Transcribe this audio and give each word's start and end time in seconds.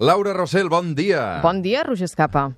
Laura 0.00 0.32
Rossell, 0.32 0.70
bon 0.72 0.94
dia. 0.96 1.42
Bon 1.44 1.60
dia, 1.60 1.82
Roger 1.84 2.08
Escapa. 2.08 2.56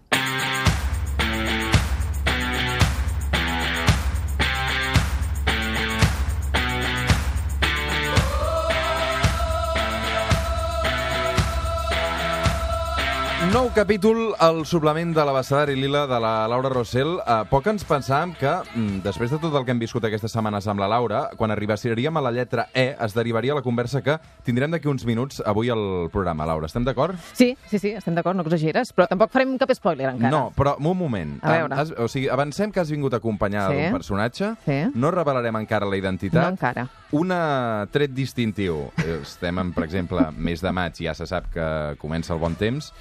Nou 13.62 13.70
capítol 13.70 14.32
al 14.42 14.64
suplement 14.66 15.12
de 15.14 15.22
l'abecedari 15.22 15.76
lila 15.78 16.00
de 16.10 16.16
la 16.18 16.48
Laura 16.50 16.66
Rossell. 16.72 17.12
Uh, 17.22 17.44
poc 17.46 17.68
ens 17.70 17.84
pensàvem 17.86 18.32
que, 18.34 18.50
mm, 18.74 18.96
després 19.04 19.30
de 19.30 19.38
tot 19.38 19.54
el 19.54 19.62
que 19.64 19.70
hem 19.70 19.78
viscut 19.78 20.02
aquestes 20.02 20.32
setmanes 20.34 20.66
amb 20.66 20.80
la 20.82 20.88
Laura, 20.90 21.30
quan 21.36 21.52
arribaríem 21.54 22.16
a 22.16 22.20
la 22.20 22.32
lletra 22.32 22.66
E, 22.74 22.96
es 22.98 23.14
derivaria 23.14 23.54
la 23.54 23.62
conversa 23.62 24.02
que 24.02 24.18
tindrem 24.42 24.72
d'aquí 24.72 24.88
uns 24.88 25.04
minuts 25.06 25.40
avui 25.46 25.70
al 25.70 26.10
programa. 26.10 26.44
Laura, 26.44 26.66
estem 26.66 26.82
d'acord? 26.82 27.14
Sí, 27.34 27.56
sí, 27.70 27.78
sí, 27.78 27.90
estem 27.90 28.16
d'acord, 28.16 28.34
no 28.34 28.42
exageres, 28.42 28.92
però 28.92 29.06
tampoc 29.06 29.30
farem 29.30 29.56
cap 29.56 29.70
spoiler 29.70 30.10
encara. 30.10 30.30
No, 30.32 30.50
però 30.56 30.74
un 30.80 30.98
moment. 30.98 31.38
A 31.44 31.52
veure. 31.52 31.72
Has, 31.76 31.92
o 31.92 32.08
sigui, 32.08 32.28
avancem 32.28 32.72
que 32.72 32.80
has 32.80 32.90
vingut 32.90 33.14
acompanyada 33.14 33.70
Sí. 33.70 33.76
d'un 33.80 33.92
personatge. 33.92 34.54
Sí. 34.66 34.90
No 34.96 35.12
revelarem 35.12 35.54
encara 35.54 35.86
la 35.86 35.92
No 35.92 35.96
identitat. 35.98 36.50
encara. 36.50 36.88
Una 37.12 37.86
tret 37.92 38.10
distintiu. 38.10 38.90
Estem, 39.22 39.56
en, 39.56 39.72
per 39.72 39.84
exemple, 39.84 40.32
mes 40.36 40.60
de 40.60 40.72
maig, 40.72 40.94
ja 40.96 41.14
se 41.14 41.26
sap 41.28 41.44
que 41.52 41.94
comença 42.00 42.34
el 42.34 42.40
bon 42.40 42.56
temps. 42.56 42.92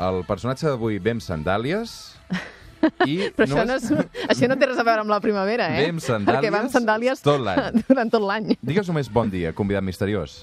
El 0.00 0.22
personatge 0.28 0.68
d'avui 0.70 0.96
ve 1.02 1.12
amb 1.16 1.24
sandàlies 1.24 1.96
i 3.04 3.16
Però 3.36 3.46
això 3.46 3.64
no, 3.68 3.76
és, 3.76 3.90
això 4.32 4.48
no 4.48 4.56
té 4.56 4.70
res 4.70 4.80
a 4.80 4.86
veure 4.86 5.04
amb 5.04 5.12
la 5.12 5.20
primavera, 5.20 5.66
eh? 5.74 5.82
Ve 5.84 5.90
amb 5.92 6.04
sandàlies 6.04 6.40
Perquè 6.40 6.52
va 6.54 6.62
amb 6.64 6.72
sandàlies 6.72 7.20
tot 7.26 7.42
l'any. 7.44 7.82
durant 7.90 8.12
tot 8.14 8.24
l'any. 8.24 8.54
Digues 8.64 8.88
només 8.88 9.12
bon 9.12 9.32
dia, 9.32 9.52
convidat 9.56 9.84
misteriós. 9.84 10.40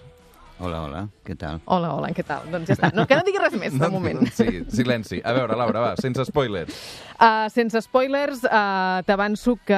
Hola, 0.60 0.80
hola, 0.88 1.02
què 1.24 1.36
tal? 1.38 1.60
Hola, 1.70 1.92
hola, 1.94 2.08
què 2.18 2.24
tal? 2.26 2.48
Doncs 2.50 2.72
ja 2.72 2.74
està. 2.74 2.90
No, 2.98 3.04
que 3.06 3.14
no 3.16 3.22
diguis 3.28 3.42
res 3.44 3.54
més, 3.62 3.76
de 3.78 3.90
moment. 3.94 4.24
Sí, 4.34 4.64
silenci. 4.74 5.20
A 5.24 5.34
veure, 5.38 5.54
Laura, 5.60 5.84
va, 5.84 5.92
sense 6.02 6.24
spoilers. 6.26 6.74
Uh, 7.18 7.46
sense 7.54 7.78
spoilers, 7.86 8.42
uh, 8.46 9.02
t'avanço 9.06 9.56
que 9.66 9.78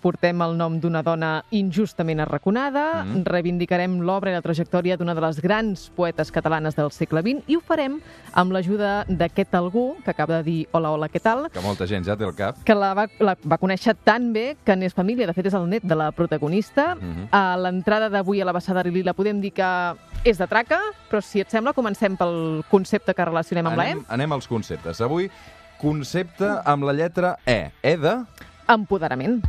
portem 0.00 0.40
el 0.44 0.56
nom 0.56 0.78
d'una 0.80 1.02
dona 1.04 1.32
injustament 1.56 2.20
arraconada, 2.24 2.88
Mm. 3.00 3.22
reivindicarem 3.24 3.98
l'obra 4.04 4.30
i 4.32 4.34
la 4.34 4.42
trajectòria 4.44 4.96
d'una 4.98 5.14
de 5.14 5.20
les 5.22 5.38
grans 5.40 5.86
poetes 5.96 6.30
catalanes 6.32 6.74
del 6.76 6.90
segle 6.92 7.20
XX 7.24 7.44
i 7.48 7.56
ho 7.56 7.60
farem 7.64 7.98
amb 8.36 8.52
l'ajuda 8.52 9.04
d'aquest 9.08 9.54
algú 9.56 9.96
que 10.04 10.10
acaba 10.12 10.38
de 10.40 10.42
dir 10.48 10.58
hola, 10.72 10.90
hola, 10.96 11.08
què 11.08 11.20
tal? 11.22 11.46
Que 11.52 11.62
molta 11.64 11.86
gent 11.88 12.04
ja 12.08 12.16
té 12.16 12.24
el 12.26 12.34
cap. 12.36 12.58
que 12.64 12.74
la 12.76 12.92
va, 12.94 13.06
la 13.20 13.36
va 13.44 13.58
conèixer 13.58 13.94
tan 14.04 14.32
bé 14.32 14.56
que 14.64 14.76
n'és 14.76 14.94
família. 14.96 15.26
De 15.26 15.32
fet, 15.36 15.46
és 15.46 15.54
el 15.56 15.68
net 15.68 15.84
de 15.84 15.96
la 15.96 16.10
protagonista. 16.12 16.94
Mhm. 16.96 17.28
A 17.32 17.56
l'entrada 17.56 18.08
d'avui 18.12 18.40
a 18.40 18.44
la 18.48 18.52
Bassada 18.52 18.82
Lila 18.84 19.12
podem 19.14 19.40
dir 19.40 19.52
que 19.52 19.70
és 20.24 20.38
de 20.40 20.46
traca, 20.50 20.78
però 21.08 21.22
si 21.24 21.40
et 21.40 21.52
sembla, 21.52 21.72
comencem 21.76 22.16
pel 22.20 22.64
concepte 22.70 23.14
que 23.16 23.28
relacionem 23.28 23.70
amb 23.70 23.80
Anem, 23.80 24.04
anem 24.12 24.36
als 24.36 24.48
conceptes. 24.50 25.00
Avui, 25.04 25.30
concepte 25.80 26.50
amb 26.64 26.88
la 26.88 26.96
lletra 26.96 27.36
E. 27.46 27.62
E 27.82 27.96
de... 27.96 28.18
la 28.20 28.46
E. 28.46 28.48
Empoderament. 28.70 29.40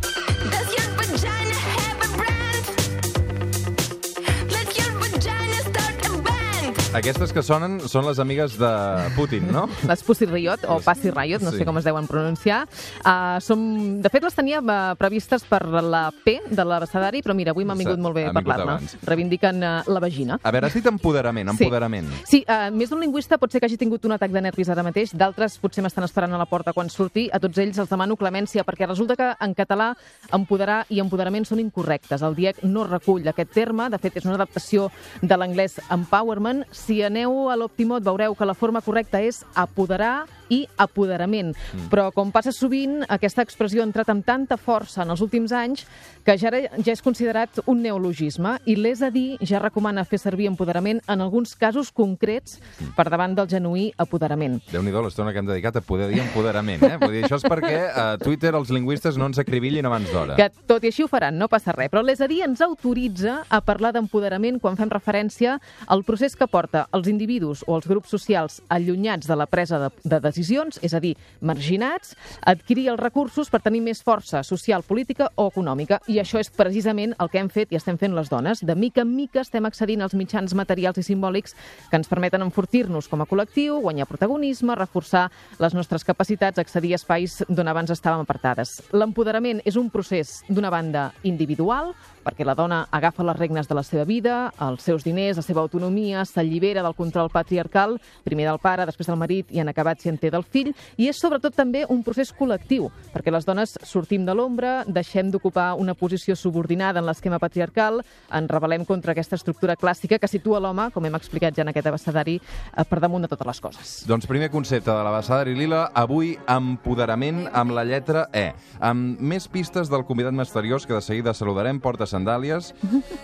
Aquestes 6.92 7.32
que 7.32 7.40
sonen 7.40 7.78
són 7.88 8.04
les 8.04 8.18
amigues 8.20 8.58
de 8.60 8.70
Putin, 9.16 9.46
no? 9.48 9.62
Les 9.88 10.02
Pussy 10.04 10.26
Riot, 10.28 10.66
o 10.68 10.76
Passy 10.84 11.08
Riot, 11.10 11.40
no 11.40 11.54
Sí. 11.54 11.62
sé 11.62 11.66
com 11.66 11.78
es 11.80 11.86
deuen 11.88 12.04
pronunciar. 12.08 12.66
Uh, 13.00 13.40
som, 13.40 13.62
de 14.04 14.10
fet, 14.12 14.20
les 14.26 14.36
tenia 14.36 14.60
uh, 14.60 14.92
previstes 15.00 15.46
per 15.48 15.62
la 15.72 16.10
P 16.12 16.34
de 16.52 16.66
l'abecedari, 16.68 17.22
però 17.24 17.32
mira, 17.38 17.54
avui 17.56 17.64
m'ha 17.64 17.78
vingut 17.80 17.96
molt 18.04 18.18
bé 18.18 18.26
parlar-ne. 18.36 18.76
Reivindiquen 19.08 19.64
uh, 19.64 19.70
la 19.88 20.02
vagina. 20.04 20.38
A 20.44 20.52
veure, 20.52 20.68
has 20.68 20.76
dit 20.76 20.90
empoderament, 20.92 21.48
Sí. 21.56 21.64
empoderament. 21.64 22.10
Sí, 22.28 22.42
uh, 22.44 22.68
més 22.76 22.92
d'un 22.92 23.00
lingüista 23.00 23.40
pot 23.40 23.52
ser 23.56 23.62
que 23.64 23.70
hagi 23.72 23.80
tingut 23.80 24.04
un 24.06 24.18
atac 24.18 24.36
de 24.36 24.44
nervis 24.44 24.68
ara 24.76 24.84
mateix, 24.84 25.16
d'altres 25.16 25.56
potser 25.64 25.86
m'estan 25.88 26.04
esperant 26.04 26.36
a 26.36 26.42
la 26.44 26.46
porta 26.50 26.74
quan 26.76 26.92
surti. 26.92 27.30
A 27.32 27.40
tots 27.40 27.58
ells 27.64 27.80
els 27.80 27.90
demano 27.90 28.20
clemència, 28.20 28.66
perquè 28.68 28.86
resulta 28.92 29.16
que 29.16 29.32
en 29.40 29.56
català 29.56 29.94
empoderar 30.36 30.82
i 30.92 31.00
empoderament 31.00 31.48
són 31.48 31.64
incorrectes. 31.64 32.22
El 32.22 32.36
DIEC 32.36 32.66
no 32.68 32.84
recull 32.84 33.24
aquest 33.32 33.56
terme, 33.56 33.88
de 33.90 33.98
fet 33.98 34.20
és 34.20 34.28
una 34.28 34.36
adaptació 34.36 34.92
de 35.22 35.40
l'anglès 35.40 35.80
empowerment. 35.90 36.66
Si 36.82 37.04
aneu 37.06 37.50
a 37.52 37.56
l'Optimot 37.60 38.02
veureu 38.02 38.34
que 38.34 38.46
la 38.48 38.56
forma 38.58 38.82
correcta 38.82 39.20
és 39.22 39.44
apoderar 39.54 40.26
i 40.52 40.62
apoderament. 40.82 41.56
Mm. 41.56 41.90
Però, 41.92 42.10
com 42.16 42.34
passa 42.34 42.54
sovint, 42.56 43.02
aquesta 43.10 43.46
expressió 43.46 43.82
ha 43.82 43.88
entrat 43.88 44.12
amb 44.12 44.26
tanta 44.28 44.60
força 44.60 45.06
en 45.06 45.14
els 45.16 45.24
últims 45.24 45.54
anys 45.56 45.86
que 46.26 46.36
ja, 46.38 46.52
ja 46.52 46.94
és 46.94 47.02
considerat 47.02 47.62
un 47.72 47.82
neologisme 47.82 48.58
i 48.70 48.76
l'és 48.78 49.02
a 49.02 49.10
dir 49.14 49.40
ja 49.48 49.62
recomana 49.62 50.04
fer 50.06 50.20
servir 50.22 50.50
empoderament 50.50 51.02
en 51.10 51.24
alguns 51.24 51.56
casos 51.58 51.92
concrets 51.96 52.60
per 52.98 53.08
davant 53.10 53.34
del 53.38 53.50
genuí 53.50 53.88
apoderament. 53.98 54.60
Déu-n'hi-do 54.72 55.06
l'estona 55.06 55.34
que 55.34 55.42
hem 55.42 55.50
dedicat 55.50 55.80
a 55.80 55.86
poder 55.86 56.12
dir 56.12 56.22
empoderament, 56.22 56.84
eh? 56.86 56.98
Vull 57.02 57.16
dir, 57.16 57.24
això 57.26 57.40
és 57.40 57.48
perquè 57.48 57.80
a 57.90 58.06
Twitter 58.22 58.54
els 58.58 58.70
lingüistes 58.74 59.18
no 59.18 59.30
ens 59.32 59.42
acribillin 59.42 59.88
abans 59.90 60.12
d'hora. 60.12 60.38
Que 60.38 60.50
tot 60.70 60.86
i 60.86 60.92
així 60.92 61.06
ho 61.06 61.10
faran, 61.12 61.40
no 61.40 61.50
passa 61.52 61.74
res. 61.76 61.90
Però 61.92 62.04
l'és 62.06 62.22
a 62.22 62.30
dir 62.30 62.42
ens 62.46 62.62
autoritza 62.66 63.42
a 63.50 63.62
parlar 63.66 63.94
d'empoderament 63.96 64.60
quan 64.62 64.78
fem 64.80 64.92
referència 64.92 65.58
al 65.88 66.06
procés 66.08 66.36
que 66.38 66.50
porta 66.52 66.86
els 66.96 67.10
individus 67.12 67.66
o 67.68 67.78
els 67.80 67.88
grups 67.90 68.14
socials 68.14 68.60
allunyats 68.70 69.30
de 69.30 69.38
la 69.38 69.48
presa 69.50 69.80
de, 69.82 69.90
de 70.04 70.20
decisions, 70.20 70.41
és 70.82 70.94
a 70.94 71.00
dir, 71.00 71.16
marginats, 71.42 72.16
adquirir 72.42 72.90
els 72.92 73.00
recursos 73.00 73.50
per 73.50 73.62
tenir 73.62 73.82
més 73.82 74.02
força 74.04 74.44
social, 74.44 74.84
política 74.84 75.30
o 75.36 75.48
econòmica. 75.48 76.02
I 76.08 76.20
això 76.20 76.40
és 76.42 76.50
precisament 76.50 77.16
el 77.20 77.30
que 77.30 77.40
hem 77.40 77.50
fet 77.50 77.72
i 77.72 77.80
estem 77.80 77.98
fent 77.98 78.16
les 78.16 78.30
dones. 78.30 78.64
De 78.66 78.76
mica 78.76 79.06
en 79.06 79.16
mica 79.16 79.42
estem 79.42 79.66
accedint 79.66 80.02
als 80.02 80.16
mitjans 80.18 80.54
materials 80.58 80.98
i 80.98 81.06
simbòlics 81.06 81.56
que 81.90 82.00
ens 82.00 82.10
permeten 82.10 82.42
enfortir-nos 82.42 83.08
com 83.08 83.22
a 83.22 83.28
col·lectiu, 83.30 83.80
guanyar 83.82 84.10
protagonisme, 84.10 84.76
reforçar 84.76 85.30
les 85.60 85.74
nostres 85.78 86.04
capacitats, 86.04 86.60
accedir 86.60 86.94
a 86.94 87.00
espais 87.00 87.42
d'on 87.48 87.68
abans 87.72 87.92
estàvem 87.94 88.26
apartades. 88.26 88.80
L'empoderament 88.92 89.62
és 89.66 89.78
un 89.78 89.90
procés, 89.90 90.42
d'una 90.50 90.72
banda, 90.74 91.12
individual, 91.24 91.94
perquè 92.24 92.46
la 92.46 92.56
dona 92.56 92.84
agafa 92.92 93.26
les 93.26 93.38
regnes 93.38 93.68
de 93.68 93.76
la 93.76 93.84
seva 93.84 94.06
vida, 94.06 94.52
els 94.62 94.84
seus 94.86 95.04
diners, 95.04 95.38
la 95.38 95.46
seva 95.46 95.62
autonomia, 95.62 96.26
s'allibera 96.26 96.84
del 96.86 96.96
control 96.96 97.30
patriarcal, 97.34 97.98
primer 98.24 98.48
del 98.48 98.60
pare, 98.62 98.86
després 98.86 99.10
del 99.10 99.20
marit 99.20 99.52
i 99.52 99.62
en 99.62 99.72
acabat 99.72 100.02
si 100.02 100.10
en 100.10 100.20
té 100.22 100.32
del 100.32 100.46
fill, 100.46 100.72
i 100.98 101.10
és 101.10 101.20
sobretot 101.20 101.56
també 101.58 101.84
un 101.90 102.04
procés 102.06 102.34
col·lectiu, 102.38 102.90
perquè 103.14 103.34
les 103.34 103.48
dones 103.48 103.78
sortim 103.88 104.26
de 104.26 104.36
l'ombra, 104.38 104.82
deixem 104.88 105.32
d'ocupar 105.32 105.74
una 105.80 105.96
posició 105.98 106.36
subordinada 106.36 107.02
en 107.02 107.08
l'esquema 107.10 107.40
patriarcal, 107.42 108.02
ens 108.32 108.52
rebel·lem 108.52 108.86
contra 108.86 109.16
aquesta 109.16 109.40
estructura 109.40 109.76
clàssica 109.80 110.20
que 110.20 110.30
situa 110.30 110.62
l'home, 110.62 110.90
com 110.94 111.06
hem 111.06 111.18
explicat 111.18 111.58
ja 111.58 111.66
en 111.66 111.74
aquest 111.74 111.88
abecedari, 111.88 112.38
eh, 112.38 112.86
per 112.86 113.00
damunt 113.00 113.26
de 113.26 113.32
totes 113.32 113.48
les 113.48 113.62
coses. 113.62 113.94
Doncs 114.08 114.28
primer 114.30 114.52
concepte 114.52 114.92
de 114.92 115.04
la 115.04 115.12
Basada 115.14 115.46
Lila, 115.46 115.92
avui 115.96 116.36
empoderament 116.48 117.48
amb 117.54 117.72
la 117.76 117.86
lletra 117.88 118.28
E. 118.34 118.52
Amb 118.80 119.20
més 119.20 119.48
pistes 119.48 119.90
del 119.90 120.06
convidat 120.06 120.34
misteriós 120.34 120.86
que 120.86 120.94
de 120.94 121.02
seguida 121.02 121.34
saludarem, 121.34 121.80
porta 121.80 122.06
sandàlies 122.12 122.74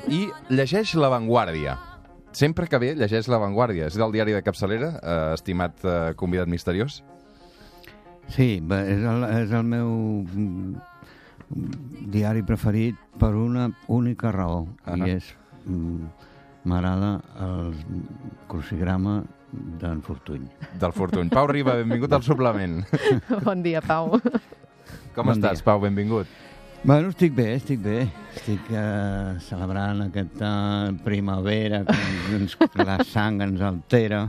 i 0.08 0.26
llegeix 0.50 0.96
La 1.00 1.10
Vanguardia. 1.14 1.78
Sempre 2.38 2.68
que 2.70 2.78
ve, 2.82 2.94
llegeix 2.96 3.28
La 3.32 3.40
Vanguardia. 3.42 3.88
És 3.90 3.98
del 3.98 4.12
diari 4.14 4.36
de 4.36 4.44
capçalera, 4.46 4.92
eh, 5.02 5.18
estimat 5.38 5.84
eh, 5.86 5.98
convidat 6.20 6.50
misteriós? 6.52 7.02
Sí, 8.36 8.58
és 8.60 9.04
el, 9.08 9.24
és 9.44 9.52
el 9.56 9.64
meu 9.64 9.90
mm, 10.28 10.74
diari 12.12 12.44
preferit 12.44 12.98
per 13.20 13.32
una 13.40 13.70
única 13.88 14.32
raó, 14.36 14.66
Ahà. 14.86 15.06
i 15.08 15.18
és... 15.20 15.34
mm, 15.66 16.08
M'agrada 16.68 17.22
el 17.40 17.70
crucigrama 18.52 19.22
d'en 19.80 20.02
Fortuny. 20.04 20.42
Del 20.82 20.92
Fortuny. 20.92 21.30
Pau 21.32 21.48
Riba, 21.48 21.78
benvingut 21.80 22.12
al 22.18 22.26
suplement. 22.28 22.82
Bon 23.46 23.62
dia, 23.64 23.80
Pau. 23.80 24.18
Com 25.16 25.30
Bon 25.30 25.32
estàs, 25.38 25.62
dia. 25.62 25.64
Pau? 25.70 25.80
Benvingut. 25.80 26.28
Bueno, 26.88 27.10
estic 27.10 27.34
bé, 27.36 27.56
estic 27.58 27.82
bé. 27.84 27.98
Estic 28.38 28.70
eh, 28.72 29.34
celebrant 29.44 30.06
aquesta 30.06 30.50
primavera 31.04 31.82
que 31.84 32.38
ens, 32.38 32.54
la 32.80 32.96
sang 33.04 33.42
ens 33.44 33.60
altera. 33.60 34.22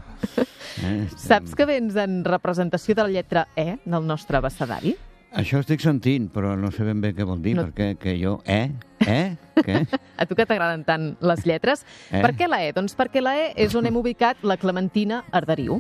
Eh? 0.83 1.05
Saps 1.15 1.55
que 1.55 1.69
vens 1.71 1.95
en 2.03 2.25
representació 2.27 2.97
de 2.99 3.05
la 3.07 3.13
lletra 3.15 3.45
E 3.55 3.77
del 3.85 4.09
nostre 4.11 4.41
abecedari? 4.41 4.97
Això 5.39 5.61
estic 5.63 5.85
sentint, 5.85 6.27
però 6.35 6.57
no 6.59 6.73
sé 6.75 6.83
ben 6.89 6.99
bé 7.05 7.13
què 7.15 7.23
vol 7.29 7.39
dir, 7.45 7.55
No- 7.55 7.63
no... 7.63 7.69
perquè 7.71 7.93
que 8.01 8.17
jo... 8.19 8.41
Eh? 8.43 8.73
Eh? 9.07 9.37
Què? 9.63 9.85
A 10.19 10.27
tu 10.27 10.35
que 10.35 10.43
t'agraden 10.49 10.83
tant 10.89 11.13
les 11.23 11.47
lletres. 11.47 11.87
Eh? 12.11 12.25
Per 12.27 12.33
què 12.35 12.51
la 12.51 12.65
E? 12.67 12.73
Doncs 12.75 12.99
perquè 12.99 13.23
la 13.23 13.37
E 13.39 13.53
és 13.55 13.79
on 13.79 13.87
hem 13.87 14.03
ubicat 14.03 14.43
la 14.43 14.59
Clementina 14.59 15.23
Arderiu 15.31 15.79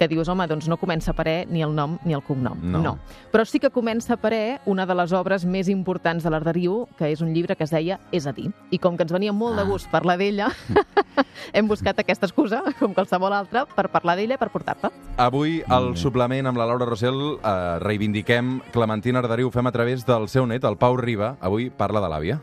que 0.00 0.08
dius, 0.08 0.30
home, 0.32 0.46
doncs 0.48 0.64
no 0.70 0.78
comença 0.80 1.12
per 1.12 1.26
E 1.28 1.36
ni 1.50 1.60
el 1.60 1.74
nom 1.76 1.98
ni 2.08 2.14
el 2.16 2.22
cognom. 2.24 2.56
No. 2.64 2.94
Però 3.30 3.44
sí 3.44 3.60
que 3.60 3.68
comença 3.70 4.16
per 4.16 4.32
E 4.32 4.44
una 4.64 4.86
de 4.88 4.96
les 4.96 5.12
obres 5.12 5.44
més 5.44 5.68
importants 5.68 6.24
de 6.24 6.30
l'Arderiu, 6.32 6.86
que 6.96 7.10
és 7.12 7.20
un 7.20 7.34
llibre 7.34 7.52
que 7.56 7.64
es 7.68 7.70
deia 7.74 7.98
És 8.10 8.26
a 8.26 8.32
dir. 8.32 8.48
I 8.72 8.78
com 8.80 8.96
que 8.96 9.04
ens 9.04 9.12
venia 9.12 9.32
molt 9.36 9.56
de 9.60 9.62
Ah. 9.62 9.68
gust 9.68 9.90
parlar 9.92 10.16
d'ella, 10.16 10.48
hem 11.52 11.68
buscat 11.68 11.98
aquesta 12.00 12.26
excusa, 12.26 12.62
com 12.78 12.94
qualsevol 12.96 13.32
altra, 13.36 13.66
per 13.66 13.90
parlar 13.92 14.16
d'ella 14.16 14.34
i 14.34 14.40
per 14.40 14.48
portar-te. 14.50 14.88
Avui, 15.20 15.60
al 15.68 15.92
suplement 16.00 16.46
amb 16.48 16.56
la 16.56 16.64
Laura 16.66 16.86
Rossell, 16.88 17.36
eh, 17.36 17.78
reivindiquem 17.84 18.60
Clementina 18.72 19.20
Arderiu. 19.20 19.50
Fem 19.50 19.66
a 19.66 19.72
través 19.72 20.06
del 20.06 20.28
seu 20.32 20.46
net, 20.46 20.64
el 20.64 20.78
Pau 20.80 20.96
Riba. 20.96 21.36
Avui 21.40 21.68
parla 21.70 22.00
de 22.00 22.08
l'àvia. 22.08 22.40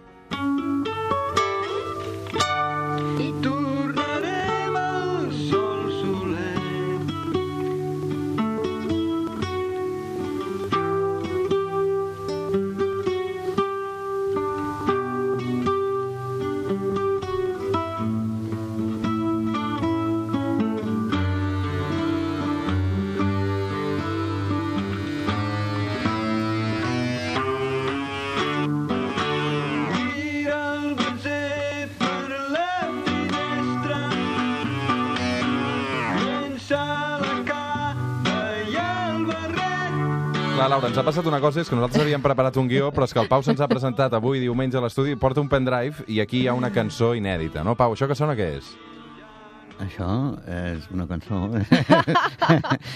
Passat 41.08 41.28
una 41.30 41.40
cosa, 41.40 41.62
és 41.62 41.70
que 41.70 41.76
nosaltres 41.78 42.04
havíem 42.04 42.24
preparat 42.24 42.58
un 42.60 42.68
guió, 42.68 42.90
però 42.92 43.06
és 43.08 43.14
que 43.16 43.22
el 43.22 43.30
Pau 43.32 43.44
se'ns 43.46 43.62
ha 43.64 43.70
presentat 43.72 44.12
avui 44.18 44.42
diumenge 44.44 44.76
a 44.76 44.82
l'estudi, 44.84 45.16
porta 45.16 45.40
un 45.40 45.48
pendrive 45.48 46.04
i 46.12 46.20
aquí 46.20 46.42
hi 46.42 46.50
ha 46.52 46.56
una 46.58 46.68
cançó 46.76 47.14
inèdita, 47.16 47.64
no? 47.64 47.78
Pau, 47.80 47.96
això 47.96 48.10
que 48.12 48.18
sona 48.18 48.36
què 48.36 48.50
és? 48.58 48.74
Això 49.86 50.10
és 50.52 50.90
una 50.92 51.08
cançó... 51.08 51.46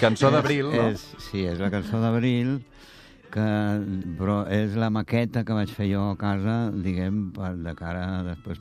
Cançó 0.03 0.31
d'abril, 0.33 0.73
no? 0.73 0.89
És, 0.91 1.05
sí, 1.29 1.45
és 1.47 1.61
la 1.61 1.71
cançó 1.71 2.01
d'abril, 2.03 2.57
que, 3.31 3.49
però 4.19 4.41
és 4.51 4.75
la 4.75 4.91
maqueta 4.91 5.45
que 5.47 5.55
vaig 5.55 5.71
fer 5.71 5.87
jo 5.93 6.09
a 6.11 6.19
casa, 6.19 6.57
diguem, 6.73 7.29
per, 7.37 7.53
de 7.63 7.75
cara 7.79 8.07
a 8.17 8.23
després 8.33 8.59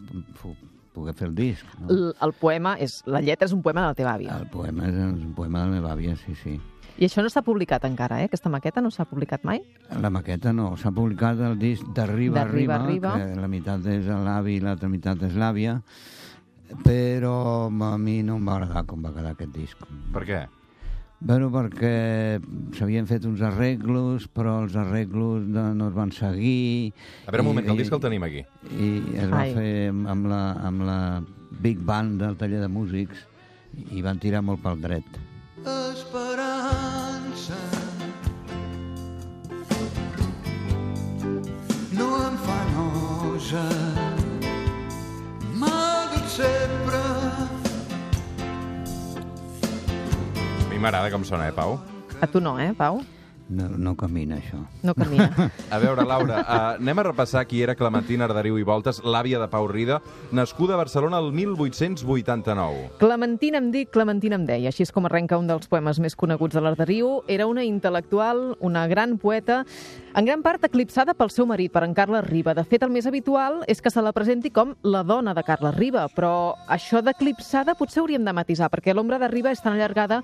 poder 0.95 1.17
fer 1.17 1.27
el 1.27 1.35
disc. 1.35 1.67
No? 1.81 1.91
El, 1.91 2.11
el 2.23 2.39
poema 2.39 2.77
és... 2.79 3.01
La 3.11 3.25
lletra 3.25 3.51
és 3.51 3.57
un 3.57 3.67
poema 3.67 3.89
de 3.89 3.97
la 3.97 3.99
teva 3.99 4.15
àvia. 4.15 4.39
El 4.45 4.51
poema 4.53 4.87
és 4.93 5.01
un 5.09 5.33
poema 5.35 5.65
de 5.65 5.73
la 5.73 5.81
meva 5.81 5.97
àvia, 5.97 6.15
sí, 6.23 6.39
sí. 6.39 6.61
I 6.99 7.07
això 7.07 7.23
no 7.25 7.31
s'ha 7.33 7.43
publicat 7.43 7.85
encara, 7.89 8.21
eh? 8.21 8.27
Aquesta 8.29 8.51
maqueta 8.53 8.81
no 8.85 8.91
s'ha 8.91 9.07
publicat 9.09 9.45
mai? 9.45 9.63
La 10.03 10.11
maqueta 10.11 10.53
no, 10.53 10.77
s'ha 10.77 10.91
publicat 10.93 11.39
el 11.41 11.59
disc 11.59 11.87
d'Arriba 11.97 12.41
a 12.43 12.45
D'Arriba 12.45 12.75
a 12.77 12.83
Arriba, 12.85 13.13
Arriba. 13.15 13.35
que 13.35 13.41
la 13.41 13.49
meitat 13.49 13.87
és 13.87 14.07
l'avi 14.11 14.57
i 14.59 14.61
l'altra 14.61 14.89
meitat 14.89 15.23
és 15.23 15.35
l'àvia, 15.41 15.79
però 16.85 17.67
a 17.69 17.97
mi 17.99 18.23
no 18.23 18.37
em 18.37 18.47
va 18.47 18.57
agradar 18.61 18.85
com 18.87 19.03
va 19.03 19.13
quedar 19.15 19.33
aquest 19.35 19.53
disc. 19.57 19.87
Per 20.13 20.25
què? 20.29 20.43
Bueno, 21.21 21.51
perquè 21.53 22.41
s'havien 22.77 23.07
fet 23.09 23.25
uns 23.29 23.43
arreglos, 23.45 24.29
però 24.33 24.63
els 24.63 24.77
arreglos 24.81 25.45
no, 25.49 25.67
no 25.77 25.89
es 25.91 25.95
van 25.97 26.13
seguir. 26.17 26.93
A 27.27 27.31
veure, 27.33 27.43
un 27.45 27.49
moment, 27.51 27.67
que 27.67 27.73
el 27.75 27.81
I- 27.81 27.83
disc 27.85 27.93
el 27.93 28.01
tenim 28.01 28.25
aquí. 28.25 28.45
I 28.73 28.91
es 29.21 29.29
va 29.29 29.43
Ai. 29.43 29.53
fer 29.57 29.89
amb 29.93 30.31
la, 30.33 30.43
amb 30.65 30.87
la 30.89 31.01
Big 31.61 31.81
Band 31.85 32.21
del 32.23 32.37
taller 32.41 32.61
de 32.63 32.69
músics 32.73 33.27
i 33.93 34.01
van 34.01 34.19
tirar 34.19 34.41
molt 34.43 34.63
pel 34.65 34.81
dret. 34.81 35.05
Esperança 35.61 36.40
nosa 43.51 43.69
m'ha 45.59 46.07
dit 46.15 46.29
sempre 46.31 47.01
A 50.61 50.69
mi 50.71 50.79
m'agrada 50.79 51.11
com 51.11 51.25
sona, 51.25 51.49
eh, 51.49 51.53
Pau? 51.53 51.81
A 52.21 52.27
tu 52.27 52.41
no, 52.41 52.59
eh, 52.59 52.73
Pau? 52.73 53.03
No, 53.51 53.67
no 53.75 53.97
camina, 53.99 54.37
això. 54.39 54.61
No 54.87 54.95
camina. 54.95 55.27
A 55.75 55.79
veure, 55.83 56.05
Laura, 56.07 56.39
uh, 56.39 56.59
anem 56.79 57.01
a 57.03 57.05
repassar 57.09 57.43
qui 57.51 57.65
era 57.65 57.75
Clementina 57.75 58.29
Arderiu 58.29 58.61
i 58.61 58.67
Voltes, 58.67 59.01
l'àvia 59.03 59.41
de 59.43 59.49
Pau 59.51 59.67
Rida, 59.67 59.99
nascuda 60.31 60.77
a 60.77 60.79
Barcelona 60.79 61.19
el 61.19 61.33
1889. 61.35 62.85
Clementina 63.01 63.59
em 63.59 63.73
dic, 63.75 63.91
Clementina 63.91 64.39
em 64.39 64.47
deia. 64.47 64.71
Així 64.71 64.87
és 64.87 64.95
com 64.95 65.09
arrenca 65.09 65.39
un 65.41 65.51
dels 65.51 65.67
poemes 65.67 65.99
més 65.99 66.15
coneguts 66.15 66.55
de 66.55 66.63
l'Arderiu. 66.63 67.25
Era 67.27 67.49
una 67.51 67.67
intel·lectual, 67.67 68.55
una 68.63 68.87
gran 68.87 69.17
poeta, 69.19 69.65
en 70.15 70.31
gran 70.31 70.47
part 70.47 70.63
eclipsada 70.71 71.17
pel 71.19 71.35
seu 71.35 71.51
marit, 71.51 71.75
per 71.75 71.83
en 71.89 71.97
Carles 71.99 72.29
Riba. 72.29 72.55
De 72.55 72.63
fet, 72.63 72.87
el 72.87 72.95
més 72.95 73.11
habitual 73.11 73.65
és 73.67 73.83
que 73.83 73.91
se 73.91 74.03
la 74.03 74.15
presenti 74.15 74.55
com 74.55 74.77
la 74.87 75.03
dona 75.03 75.35
de 75.35 75.43
Carles 75.47 75.75
Riba, 75.75 76.07
però 76.15 76.55
això 76.71 77.03
d'eclipsada 77.03 77.75
potser 77.75 78.05
hauríem 78.05 78.23
de 78.23 78.37
matisar, 78.37 78.71
perquè 78.71 78.95
l'ombra 78.95 79.19
de 79.19 79.31
Riba 79.31 79.51
és 79.51 79.63
tan 79.63 79.75
allargada 79.75 80.23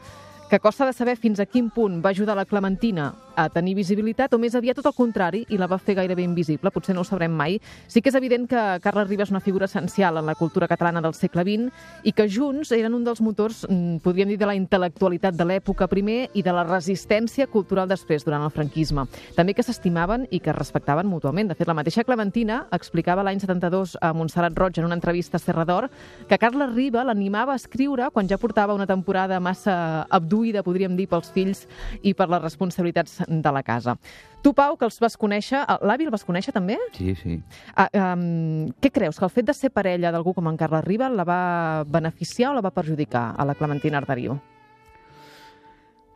que 0.50 0.60
costa 0.60 0.86
de 0.86 0.92
saber 0.92 1.16
fins 1.16 1.40
a 1.40 1.46
quin 1.46 1.70
punt 1.70 1.98
va 2.04 2.10
ajudar 2.10 2.36
la 2.36 2.44
Clementina 2.46 3.12
a 3.36 3.48
tenir 3.52 3.74
visibilitat 3.76 4.32
o 4.32 4.38
més 4.40 4.54
aviat 4.56 4.78
tot 4.78 4.86
el 4.88 4.94
contrari 4.96 5.42
i 5.52 5.58
la 5.60 5.68
va 5.68 5.76
fer 5.78 5.96
gairebé 5.98 6.24
invisible, 6.24 6.72
potser 6.72 6.94
no 6.96 7.02
ho 7.02 7.06
sabrem 7.06 7.32
mai. 7.36 7.58
Sí 7.86 8.00
que 8.00 8.08
és 8.08 8.16
evident 8.16 8.46
que 8.48 8.62
Carles 8.82 9.08
Riba 9.10 9.26
és 9.26 9.32
una 9.34 9.42
figura 9.44 9.68
essencial 9.68 10.16
en 10.16 10.26
la 10.26 10.34
cultura 10.34 10.68
catalana 10.70 11.02
del 11.04 11.14
segle 11.14 11.44
XX 11.44 12.06
i 12.08 12.14
que 12.16 12.28
junts 12.32 12.72
eren 12.72 12.94
un 12.96 13.04
dels 13.04 13.20
motors, 13.20 13.66
mm, 13.68 13.98
podríem 14.06 14.32
dir, 14.32 14.38
de 14.38 14.48
la 14.48 14.56
intel·lectualitat 14.56 15.36
de 15.36 15.44
l'època 15.44 15.86
primer 15.86 16.30
i 16.32 16.42
de 16.42 16.52
la 16.52 16.64
resistència 16.64 17.46
cultural 17.46 17.88
després, 17.88 18.24
durant 18.24 18.42
el 18.42 18.50
franquisme. 18.50 19.06
També 19.34 19.52
que 19.52 19.62
s'estimaven 19.62 20.26
i 20.30 20.40
que 20.40 20.50
es 20.50 20.56
respectaven 20.56 21.06
mútuament. 21.06 21.48
De 21.48 21.54
fet, 21.54 21.68
la 21.68 21.74
mateixa 21.74 22.04
Clementina 22.04 22.66
explicava 22.72 23.22
l'any 23.22 23.40
72 23.40 23.98
a 24.00 24.12
Montserrat 24.14 24.56
Roig 24.56 24.78
en 24.78 24.86
una 24.86 24.94
entrevista 24.94 25.36
a 25.36 25.40
Serra 25.40 25.64
d'Or 25.64 25.90
que 26.26 26.38
Carles 26.38 26.74
Riba 26.74 27.04
l'animava 27.04 27.52
a 27.52 27.56
escriure 27.56 28.10
quan 28.12 28.28
ja 28.28 28.38
portava 28.38 28.74
una 28.74 28.86
temporada 28.86 29.40
massa 29.40 30.06
abduïda, 30.36 30.62
podríem 30.62 30.96
dir, 30.96 31.08
pels 31.08 31.30
fills 31.32 31.64
i 32.02 32.12
per 32.14 32.28
les 32.28 32.42
responsabilitats 32.42 33.22
de 33.26 33.52
la 33.52 33.62
casa. 33.62 33.96
Tu, 34.42 34.52
Pau, 34.54 34.76
que 34.76 34.84
els 34.86 34.98
vas 35.00 35.16
conèixer, 35.16 35.62
eh, 35.62 35.78
l'avi 35.82 36.04
el 36.06 36.12
vas 36.12 36.24
conèixer 36.24 36.52
també? 36.52 36.76
Sí, 36.94 37.14
sí. 37.16 37.40
Ah, 37.74 37.88
um, 38.14 38.68
què 38.80 38.92
creus? 38.92 39.18
Que 39.18 39.24
el 39.24 39.32
fet 39.32 39.46
de 39.46 39.54
ser 39.54 39.70
parella 39.70 40.12
d'algú 40.12 40.34
com 40.34 40.46
en 40.48 40.56
Carles 40.56 40.84
Riba 40.84 41.08
la 41.08 41.24
va 41.24 41.84
beneficiar 41.88 42.52
o 42.52 42.54
la 42.54 42.62
va 42.62 42.70
perjudicar 42.70 43.34
a 43.36 43.44
la 43.44 43.54
Clementina 43.54 43.98
Arderiu? 43.98 44.38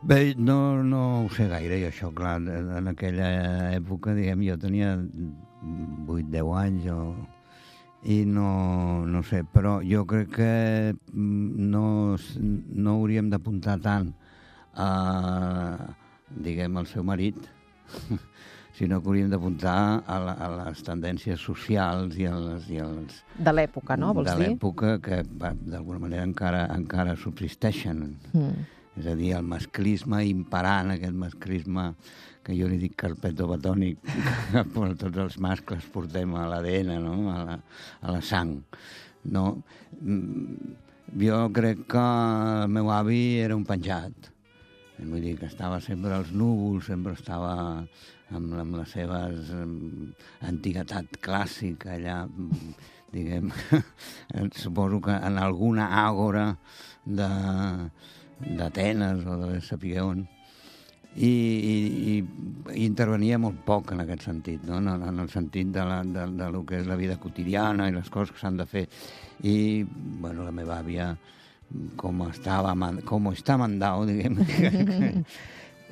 Bé, 0.01 0.33
no, 0.35 0.81
no 0.81 1.25
ho 1.25 1.29
sé 1.29 1.45
gaire, 1.47 1.77
i 1.77 1.85
això, 1.85 2.09
clar, 2.13 2.39
en 2.41 2.87
aquella 2.89 3.27
època, 3.75 4.15
diguem, 4.17 4.47
jo 4.47 4.57
tenia 4.57 4.95
8-10 4.97 6.57
anys 6.63 6.89
o... 6.89 7.03
i 8.03 8.23
no, 8.25 9.05
no 9.05 9.21
sé, 9.23 9.43
però 9.45 9.79
jo 9.85 10.05
crec 10.09 10.31
que 10.33 10.53
mm, 11.13 11.69
no, 11.69 12.17
no 12.17 12.95
hauríem 12.97 13.29
d'apuntar 13.29 13.77
tant 13.83 14.09
a, 14.73 14.89
diguem, 16.31 16.77
al 16.77 16.87
seu 16.89 17.05
marit, 17.05 17.37
sinó 18.77 19.01
que 19.01 19.11
hauríem 19.11 19.29
d'apuntar 19.29 20.01
a, 20.01 20.19
la, 20.23 20.33
a 20.33 20.49
les 20.55 20.81
tendències 20.87 21.41
socials 21.41 22.17
i 22.17 22.25
als, 22.25 22.69
i 22.71 22.81
als, 22.81 23.21
De 23.37 23.53
l'època, 23.53 23.97
no? 23.99 24.13
Vols 24.17 24.31
de 24.31 24.37
dir? 24.39 24.49
l'època 24.49 24.97
que 25.03 25.21
d'alguna 25.29 26.01
manera 26.07 26.25
encara, 26.25 26.65
encara 26.73 27.17
subsisteixen. 27.19 28.05
Mm. 28.33 28.69
És 29.01 29.07
a 29.09 29.15
dir, 29.17 29.31
el 29.33 29.47
masclisme 29.49 30.21
imperant, 30.29 30.93
aquest 30.93 31.17
masclisme 31.17 31.87
que 32.45 32.53
jo 32.57 32.69
li 32.69 32.77
dic 32.81 32.93
carpeto 33.01 33.47
batònic, 33.49 33.97
que 34.53 34.63
tots 35.01 35.17
els 35.25 35.39
mascles 35.41 35.89
portem 35.93 36.37
a 36.37 36.45
l'ADN, 36.49 36.95
no? 37.01 37.17
a, 37.33 37.41
la, 37.49 37.57
a 38.01 38.15
la 38.15 38.21
sang. 38.25 38.59
No? 39.33 39.45
Mm, 39.99 40.77
Jo 41.19 41.49
crec 41.51 41.81
que 41.91 42.01
el 42.01 42.69
meu 42.71 42.87
avi 42.95 43.41
era 43.43 43.55
un 43.57 43.65
penjat. 43.67 44.29
Vull 45.01 45.25
dir 45.25 45.33
que 45.41 45.49
estava 45.49 45.81
sempre 45.83 46.13
als 46.15 46.29
núvols, 46.31 46.85
sempre 46.87 47.17
estava 47.17 47.55
amb, 48.31 48.53
amb 48.61 48.77
les 48.77 48.93
seves 48.95 49.49
em, 49.57 49.73
antiguitat 50.47 51.19
clàssica 51.25 51.97
allà, 51.97 52.21
mm, 52.29 52.71
diguem, 53.11 53.51
suposo 54.63 55.01
que 55.03 55.17
en 55.17 55.41
alguna 55.41 55.89
àgora 56.05 56.45
de 57.03 57.29
d'Atenes 58.57 59.25
o 59.25 59.37
de 59.43 59.59
saber 59.65 59.97
on. 60.03 60.23
I, 61.11 61.27
i, 61.27 61.73
i, 62.13 62.85
intervenia 62.85 63.39
molt 63.41 63.65
poc 63.67 63.91
en 63.91 63.99
aquest 64.05 64.29
sentit, 64.29 64.61
no? 64.63 64.77
en, 64.79 64.87
en 65.09 65.19
el 65.19 65.27
sentit 65.29 65.73
de, 65.75 65.83
la, 65.83 65.99
de, 66.07 66.23
de 66.39 66.47
lo 66.53 66.61
que 66.67 66.79
és 66.79 66.87
la 66.87 66.95
vida 66.95 67.17
quotidiana 67.19 67.89
i 67.89 67.95
les 67.95 68.07
coses 68.09 68.31
que 68.31 68.39
s'han 68.39 68.61
de 68.61 68.67
fer. 68.69 68.85
I, 69.43 69.83
bueno, 69.83 70.45
la 70.47 70.55
meva 70.55 70.79
àvia, 70.79 71.09
com 71.99 72.23
estava, 72.29 72.71
com 73.07 73.27
està 73.33 73.57
mandau, 73.59 74.05
diguem, 74.09 74.39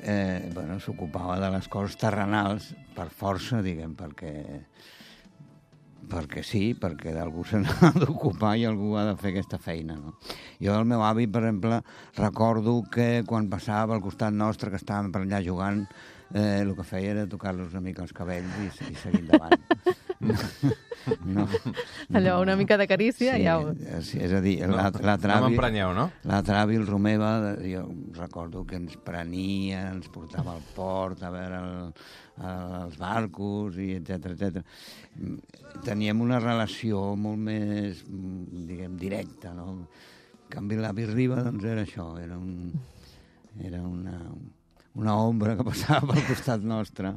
eh, 0.02 0.48
bueno, 0.54 0.80
s'ocupava 0.80 1.36
de 1.42 1.52
les 1.52 1.68
coses 1.68 2.00
terrenals 2.00 2.72
per 2.96 3.10
força, 3.12 3.60
diguem, 3.64 3.92
perquè 3.98 4.32
perquè 6.10 6.42
sí, 6.46 6.62
perquè 6.78 7.14
d'algú 7.14 7.44
se 7.46 7.60
n'ha 7.62 7.90
d'ocupar 8.02 8.54
i 8.58 8.66
algú 8.68 8.94
ha 8.98 9.06
de 9.10 9.16
fer 9.20 9.34
aquesta 9.34 9.60
feina. 9.62 9.98
No? 9.98 10.16
Jo, 10.62 10.76
el 10.76 10.86
meu 10.88 11.04
avi, 11.06 11.26
per 11.26 11.44
exemple, 11.44 11.82
recordo 12.18 12.80
que 12.92 13.10
quan 13.28 13.50
passava 13.52 13.96
al 13.96 14.04
costat 14.04 14.34
nostre, 14.34 14.72
que 14.72 14.80
estàvem 14.80 15.12
per 15.12 15.24
allà 15.24 15.42
jugant, 15.44 15.84
eh, 16.34 16.62
el 16.62 16.74
que 16.78 16.86
feia 16.86 17.16
era 17.16 17.28
tocar-los 17.30 17.74
una 17.74 17.84
mica 17.84 18.06
els 18.06 18.16
cabells 18.16 18.62
i, 18.62 18.70
i 18.90 18.96
seguir 19.02 19.26
endavant. 19.26 19.60
no, 21.24 21.48
Allò, 22.12 22.40
una 22.42 22.54
mica 22.56 22.76
de 22.76 22.86
carícia, 22.86 23.34
sí, 23.36 23.44
ja 23.46 23.56
ho... 23.58 23.70
és, 23.72 24.10
és 24.20 24.34
a 24.36 24.40
dir, 24.44 24.58
l'altre 24.68 25.06
No 25.30 25.38
avi... 25.38 25.46
m'emprenyeu, 25.46 25.94
no? 25.96 26.10
L'altre 26.28 26.58
avi, 26.60 26.76
el 26.76 26.86
Romeva, 26.86 27.30
jo 27.64 27.86
recordo 28.18 28.66
que 28.68 28.76
ens 28.76 28.98
prenia, 29.00 29.86
ens 29.94 30.10
portava 30.12 30.52
al 30.58 30.66
port 30.76 31.24
a 31.24 31.32
veure 31.32 31.62
el, 31.64 31.72
els 32.50 33.00
barcos, 33.00 33.80
i 33.80 33.94
etc 33.96 34.30
etc. 34.34 34.62
Teníem 35.88 36.20
una 36.20 36.40
relació 36.42 37.14
molt 37.16 37.40
més, 37.48 38.04
mm, 38.04 38.64
diguem, 38.68 39.00
directa, 39.00 39.54
no? 39.56 39.70
En 39.72 39.84
canvi, 40.52 40.76
l'avi 40.82 41.08
Riba, 41.08 41.40
doncs, 41.46 41.64
era 41.64 41.86
això, 41.86 42.12
era, 42.20 42.36
un, 42.36 42.74
era 43.64 43.80
una, 43.86 44.18
una 44.94 45.14
ombra 45.16 45.54
que 45.56 45.64
passava 45.64 46.12
pel 46.12 46.24
costat 46.26 46.62
nostre. 46.66 47.12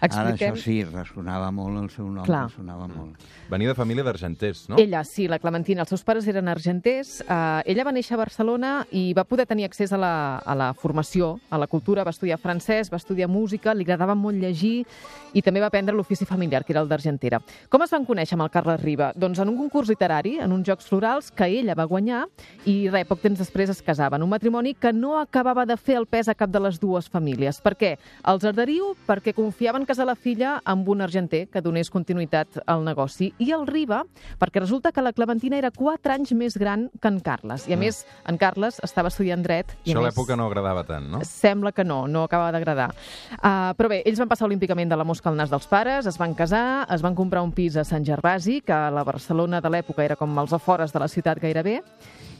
Ara 0.00 0.06
Expliquem- 0.06 0.54
això 0.54 0.62
sí, 0.62 0.76
ressonava 0.84 1.50
molt 1.50 1.82
el 1.82 1.90
seu 1.90 2.06
nom, 2.08 2.24
Clar. 2.24 2.44
ressonava 2.46 2.86
molt. 2.86 3.18
Venia 3.50 3.68
de 3.68 3.74
família 3.74 4.04
d'argenters, 4.06 4.68
no? 4.68 4.76
Ella, 4.78 5.02
sí, 5.04 5.26
la 5.28 5.38
Clementina. 5.38 5.82
Els 5.82 5.88
seus 5.90 6.04
pares 6.04 6.26
eren 6.26 6.48
argenters. 6.48 7.20
Uh, 7.26 7.62
ella 7.66 7.84
va 7.84 7.92
néixer 7.92 8.14
a 8.14 8.20
Barcelona 8.22 8.86
i 8.92 9.12
va 9.14 9.24
poder 9.24 9.46
tenir 9.46 9.64
accés 9.66 9.92
a 9.92 9.98
la, 9.98 10.38
a 10.38 10.54
la 10.54 10.72
formació, 10.74 11.40
a 11.50 11.58
la 11.58 11.66
cultura. 11.66 12.04
Va 12.04 12.10
estudiar 12.14 12.38
francès, 12.38 12.90
va 12.90 12.96
estudiar 12.96 13.28
música, 13.28 13.74
li 13.74 13.82
agradava 13.84 14.14
molt 14.14 14.38
llegir 14.38 14.86
i 15.34 15.42
també 15.42 15.60
va 15.60 15.66
aprendre 15.66 15.94
l'ofici 15.94 16.24
familiar, 16.24 16.64
que 16.64 16.72
era 16.72 16.80
el 16.80 16.88
d'argentera. 16.88 17.42
Com 17.68 17.82
es 17.82 17.90
van 17.90 18.06
conèixer 18.06 18.34
amb 18.38 18.46
el 18.46 18.50
Carles 18.54 18.80
Riba? 18.80 19.12
Doncs 19.16 19.38
en 19.42 19.48
un 19.50 19.58
concurs 19.58 19.88
literari, 19.88 20.38
en 20.38 20.52
uns 20.52 20.66
Jocs 20.66 20.86
Florals, 20.86 21.30
que 21.30 21.44
ella 21.46 21.74
va 21.74 21.84
guanyar 21.84 22.24
i, 22.64 22.88
res, 22.88 23.06
poc 23.06 23.20
temps 23.20 23.38
després 23.38 23.68
es 23.70 23.82
casaven. 23.82 24.22
Un 24.22 24.30
matrimoni 24.30 24.74
que 24.74 24.92
no 24.92 25.18
acabava 25.18 25.66
de 25.66 25.76
fer 25.76 25.98
el 25.98 26.06
pes 26.06 26.28
a 26.28 26.34
cap 26.34 26.50
de 26.50 26.60
les 26.60 26.78
dues 26.80 27.08
famílies. 27.08 27.15
Famílies. 27.16 27.60
Per 27.64 27.74
què? 27.78 27.94
Els 28.28 28.46
Arderiu 28.46 28.92
perquè 29.08 29.34
confiaven 29.36 29.86
casar 29.88 30.06
la 30.08 30.16
filla 30.16 30.58
amb 30.64 30.88
un 30.92 31.02
argenter 31.04 31.46
que 31.52 31.62
donés 31.64 31.90
continuïtat 31.92 32.60
al 32.66 32.84
negoci. 32.86 33.32
I 33.42 33.52
el 33.56 33.66
Riba 33.68 34.02
perquè 34.40 34.62
resulta 34.62 34.92
que 34.92 35.04
la 35.04 35.14
Clementina 35.16 35.58
era 35.58 35.72
4 35.74 36.16
anys 36.16 36.34
més 36.36 36.58
gran 36.60 36.88
que 37.00 37.12
en 37.12 37.20
Carles. 37.24 37.66
I 37.70 37.76
a 37.76 37.80
més, 37.80 38.04
en 38.28 38.38
Carles 38.40 38.80
estava 38.84 39.10
estudiant 39.12 39.42
dret. 39.44 39.72
I 39.84 39.94
Això 39.94 40.02
a 40.02 40.06
l'època 40.08 40.36
no 40.38 40.48
agradava 40.50 40.84
tant, 40.88 41.08
no? 41.12 41.22
Sembla 41.26 41.72
que 41.72 41.84
no, 41.86 42.04
no 42.10 42.26
acaba 42.26 42.50
d'agradar. 42.54 42.90
Uh, 43.38 43.72
però 43.78 43.90
bé, 43.92 44.02
ells 44.06 44.20
van 44.22 44.30
passar 44.30 44.48
olímpicament 44.48 44.92
de 44.92 44.98
la 44.98 45.06
mosca 45.08 45.30
al 45.30 45.38
nas 45.38 45.52
dels 45.52 45.68
pares, 45.70 46.06
es 46.06 46.20
van 46.20 46.36
casar, 46.38 46.86
es 46.92 47.04
van 47.04 47.16
comprar 47.18 47.44
un 47.46 47.54
pis 47.56 47.76
a 47.76 47.84
Sant 47.86 48.06
Gervasi, 48.06 48.60
que 48.66 48.74
a 48.74 48.92
la 48.94 49.04
Barcelona 49.06 49.62
de 49.62 49.72
l'època 49.72 50.04
era 50.04 50.18
com 50.20 50.38
als 50.38 50.54
afores 50.56 50.94
de 50.94 51.02
la 51.02 51.10
ciutat 51.10 51.40
gairebé. 51.42 51.80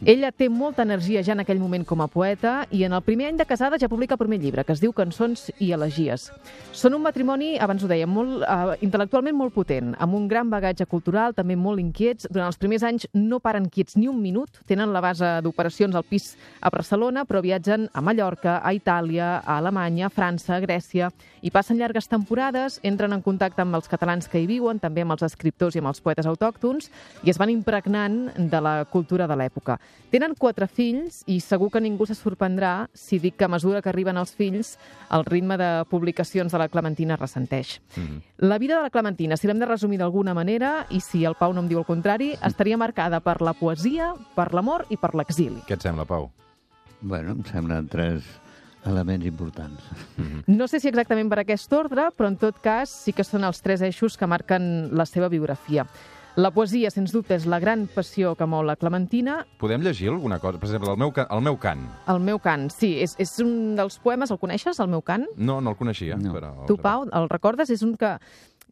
Ella 0.04 0.28
té 0.28 0.50
molta 0.52 0.84
energia 0.84 1.22
ja 1.24 1.32
en 1.32 1.40
aquell 1.40 1.56
moment 1.56 1.84
com 1.88 2.02
a 2.04 2.06
poeta 2.12 2.66
i 2.68 2.82
en 2.84 2.92
el 2.92 3.00
primer 3.00 3.30
any 3.30 3.38
de 3.40 3.46
casada 3.48 3.78
ja 3.80 3.88
publica 3.88 4.12
el 4.12 4.20
primer 4.20 4.38
llibre, 4.42 4.64
que 4.64 4.74
es 4.74 4.80
diu 4.82 4.92
Cançons 4.92 5.46
i 5.56 5.70
elegies. 5.72 6.26
Són 6.76 6.92
un 6.92 7.00
matrimoni, 7.00 7.54
abans 7.56 7.80
ho 7.80 7.88
dèiem, 7.88 8.10
molt, 8.12 8.44
uh, 8.44 8.74
intel·lectualment 8.84 9.32
molt 9.38 9.54
potent, 9.54 9.94
amb 9.98 10.18
un 10.18 10.26
gran 10.28 10.50
bagatge 10.52 10.84
cultural, 10.84 11.32
també 11.32 11.56
molt 11.56 11.80
inquiets. 11.80 12.28
Durant 12.28 12.50
els 12.50 12.60
primers 12.60 12.84
anys 12.84 13.06
no 13.14 13.40
paren 13.40 13.70
quiets 13.72 13.96
ni 13.96 14.04
un 14.12 14.20
minut, 14.20 14.60
tenen 14.68 14.92
la 14.92 15.00
base 15.00 15.30
d'operacions 15.40 15.96
al 15.96 16.04
pis 16.04 16.34
a 16.60 16.68
Barcelona, 16.68 17.24
però 17.24 17.40
viatgen 17.40 17.88
a 17.94 18.04
Mallorca, 18.04 18.58
a 18.60 18.74
Itàlia, 18.76 19.38
a 19.38 19.56
Alemanya, 19.56 20.10
a 20.10 20.12
França, 20.12 20.58
a 20.58 20.60
Grècia, 20.60 21.08
i 21.40 21.50
passen 21.50 21.80
llargues 21.80 22.08
temporades, 22.12 22.80
entren 22.84 23.16
en 23.16 23.24
contacte 23.24 23.64
amb 23.64 23.80
els 23.80 23.88
catalans 23.88 24.28
que 24.28 24.44
hi 24.44 24.46
viuen, 24.50 24.76
també 24.78 25.06
amb 25.06 25.16
els 25.16 25.24
escriptors 25.24 25.76
i 25.76 25.80
amb 25.80 25.88
els 25.94 26.04
poetes 26.04 26.28
autòctons, 26.28 26.92
i 27.24 27.32
es 27.32 27.40
van 27.40 27.48
impregnant 27.54 28.26
de 28.36 28.60
la 28.60 28.82
cultura 28.92 29.24
de 29.30 29.40
l'època. 29.40 29.80
Tenen 30.10 30.36
quatre 30.38 30.68
fills 30.70 31.24
i 31.26 31.40
segur 31.42 31.68
que 31.74 31.80
ningú 31.82 32.06
se 32.06 32.14
sorprendrà 32.14 32.86
si 32.94 33.18
dic 33.18 33.34
que 33.36 33.48
a 33.48 33.50
mesura 33.50 33.82
que 33.82 33.90
arriben 33.90 34.16
els 34.16 34.36
fills 34.38 34.76
el 35.12 35.26
ritme 35.26 35.58
de 35.58 35.70
publicacions 35.90 36.54
de 36.54 36.60
la 36.62 36.68
Clementina 36.70 37.18
ressenteix. 37.18 37.80
Mhm. 37.96 38.22
La 38.38 38.58
vida 38.58 38.76
de 38.76 38.82
la 38.82 38.90
Clementina, 38.90 39.36
si 39.36 39.46
l'hem 39.46 39.58
de 39.58 39.66
resumir 39.66 39.98
d'alguna 39.98 40.32
manera, 40.32 40.86
i 40.90 41.00
si 41.00 41.24
el 41.24 41.34
Pau 41.34 41.52
no 41.52 41.60
em 41.60 41.68
diu 41.68 41.78
el 41.78 41.84
contrari, 41.84 42.34
estaria 42.42 42.76
marcada 42.76 43.20
per 43.20 43.42
la 43.42 43.52
poesia, 43.52 44.14
per 44.34 44.54
l'amor 44.54 44.86
i 44.90 44.96
per 44.96 45.14
l'exili. 45.14 45.60
Què 45.66 45.74
et 45.74 45.82
sembla, 45.82 46.04
Pau? 46.04 46.30
Bueno, 47.00 47.32
em 47.32 47.44
semblen 47.44 47.88
tres 47.88 48.22
elements 48.86 49.26
importants. 49.26 49.82
No 50.46 50.68
sé 50.68 50.80
si 50.80 50.88
exactament 50.88 51.28
per 51.28 51.40
aquest 51.42 51.72
ordre, 51.72 52.10
però 52.16 52.28
en 52.28 52.36
tot 52.36 52.60
cas 52.62 52.88
sí 52.88 53.12
que 53.12 53.24
són 53.26 53.44
els 53.44 53.60
tres 53.60 53.82
eixos 53.82 54.16
que 54.16 54.28
marquen 54.30 54.96
la 54.96 55.06
seva 55.06 55.28
biografia. 55.28 55.86
La 56.36 56.50
poesia, 56.52 56.90
sens 56.92 57.14
dubte, 57.14 57.32
és 57.38 57.46
la 57.48 57.56
gran 57.62 57.86
passió 57.88 58.34
que 58.36 58.44
mou 58.44 58.60
la 58.66 58.74
Clementina. 58.76 59.38
Podem 59.56 59.80
llegir 59.80 60.10
alguna 60.12 60.36
cosa? 60.38 60.58
Per 60.60 60.68
exemple, 60.68 60.90
el 60.92 60.98
meu, 61.00 61.12
el 61.16 61.40
meu 61.46 61.56
cant. 61.56 61.86
El 62.12 62.20
meu 62.20 62.38
cant, 62.44 62.66
sí, 62.74 62.90
és, 63.00 63.14
és 63.22 63.32
un 63.40 63.72
dels 63.78 63.96
poemes, 64.04 64.30
el 64.34 64.40
coneixes, 64.42 64.76
el 64.84 64.90
meu 64.92 65.00
cant? 65.00 65.24
No, 65.38 65.62
no 65.64 65.72
el 65.72 65.78
coneixia. 65.80 66.18
No. 66.20 66.34
Però... 66.36 66.50
Tu, 66.68 66.76
Pau, 66.76 67.06
el 67.08 67.30
recordes? 67.32 67.72
És 67.72 67.80
un 67.86 67.96
que... 67.96 68.18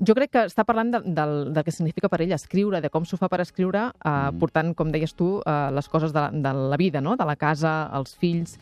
Jo 0.05 0.13
crec 0.19 0.33
que 0.35 0.41
està 0.49 0.65
parlant 0.67 0.91
de, 0.91 1.01
del, 1.15 1.35
del 1.55 1.63
que 1.65 1.71
significa 1.73 2.09
per 2.11 2.19
ell 2.25 2.33
escriure, 2.35 2.81
de 2.83 2.91
com 2.91 3.05
s'ho 3.07 3.17
fa 3.17 3.29
per 3.31 3.41
escriure, 3.45 3.87
eh, 3.95 4.11
Mm. 4.11 4.39
portant, 4.43 4.75
com 4.75 4.91
deies 4.93 5.15
tu, 5.15 5.39
eh, 5.47 5.71
les 5.73 5.89
coses 5.89 6.13
de, 6.13 6.25
de 6.35 6.53
la 6.53 6.77
vida, 6.77 7.01
no? 7.01 7.17
de 7.17 7.25
la 7.25 7.37
casa, 7.37 7.89
els 7.95 8.13
fills... 8.19 8.59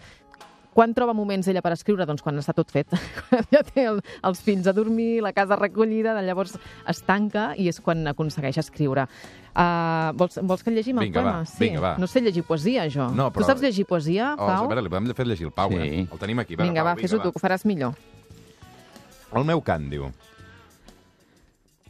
Quan 0.73 0.95
troba 0.97 1.13
moments 1.13 1.47
ella 1.53 1.61
per 1.61 1.75
escriure? 1.75 2.07
Doncs 2.09 2.23
quan 2.25 2.39
està 2.41 2.55
tot 2.57 2.71
fet. 2.73 2.89
Ja 3.53 3.61
té 3.63 3.85
el, 3.91 3.99
els 4.25 4.41
fills 4.41 4.67
a 4.67 4.73
dormir, 4.73 5.21
la 5.21 5.35
casa 5.37 5.57
recollida, 5.61 6.15
de 6.17 6.23
llavors 6.25 6.55
es 6.89 7.03
tanca 7.05 7.51
i 7.61 7.69
és 7.69 7.81
quan 7.85 8.07
aconsegueix 8.09 8.57
escriure. 8.63 9.05
Uh, 9.53 10.15
vols, 10.17 10.39
vols 10.41 10.65
que 10.65 10.73
llegim 10.73 10.97
el 10.97 11.11
Vinga, 11.11 11.21
poema? 11.21 11.35
va, 11.43 11.45
sí. 11.51 11.61
vinga, 11.67 11.81
va. 11.85 11.91
No 12.01 12.07
sé 12.09 12.23
llegir 12.25 12.43
poesia, 12.49 12.87
jo. 12.89 13.11
No, 13.13 13.29
Tu 13.31 13.41
però- 13.41 13.51
saps 13.51 13.61
llegir 13.61 13.85
poesia, 13.85 14.31
Oh, 14.39 14.49
a 14.49 14.55
Pau? 14.57 14.69
veure, 14.71 14.81
li 14.87 14.89
podem 14.89 15.13
fer 15.15 15.27
llegir 15.29 15.47
el 15.51 15.53
Pau, 15.53 15.69
Sí. 15.71 15.77
eh? 15.77 16.07
El 16.11 16.19
tenim 16.19 16.39
aquí. 16.41 16.57
Va, 16.57 16.65
vinga, 16.65 16.81
Pau, 16.83 16.95
va, 16.95 17.01
fes-ho 17.01 17.21
tu, 17.21 17.33
que 17.33 17.39
ho 17.39 17.43
faràs 17.45 17.67
millor. 17.69 17.93
El 19.37 19.45
meu 19.45 19.61
cant, 19.61 19.91
diu. 19.93 20.09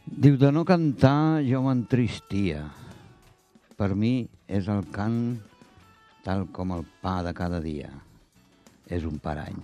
Diu, 0.05 0.35
de 0.37 0.51
no 0.51 0.65
cantar 0.67 1.39
jo 1.47 1.61
m'entristia. 1.63 2.65
Per 3.79 3.93
mi 3.95 4.27
és 4.47 4.67
el 4.67 4.83
cant 4.91 5.39
tal 6.23 6.45
com 6.51 6.71
el 6.75 6.83
pa 7.01 7.21
de 7.23 7.31
cada 7.33 7.61
dia. 7.63 7.89
És 8.93 9.05
un 9.09 9.17
parany. 9.17 9.57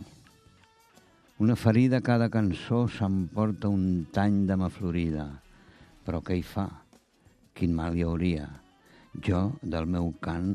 Una 1.43 1.55
ferida 1.55 2.01
cada 2.03 2.27
cançó 2.33 2.81
s'emporta 2.91 3.69
un 3.71 4.07
tany 4.15 4.41
de 4.49 4.57
mà 4.59 4.69
florida. 4.73 5.27
Però 6.05 6.23
què 6.25 6.39
hi 6.39 6.43
fa? 6.43 6.65
Quin 7.55 7.75
mal 7.77 7.95
hi 7.95 8.03
hauria? 8.07 8.47
Jo, 9.27 9.41
del 9.61 9.87
meu 9.95 10.11
cant, 10.25 10.53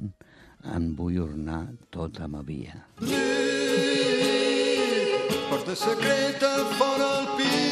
en 0.76 0.92
vull 0.98 1.20
ornar 1.24 1.62
tota 1.94 2.28
ma 2.28 2.42
via. 2.42 2.80
Porta 5.50 5.76
secreta 5.86 6.56
fora 6.80 7.12
el 7.20 7.30
pit. 7.38 7.63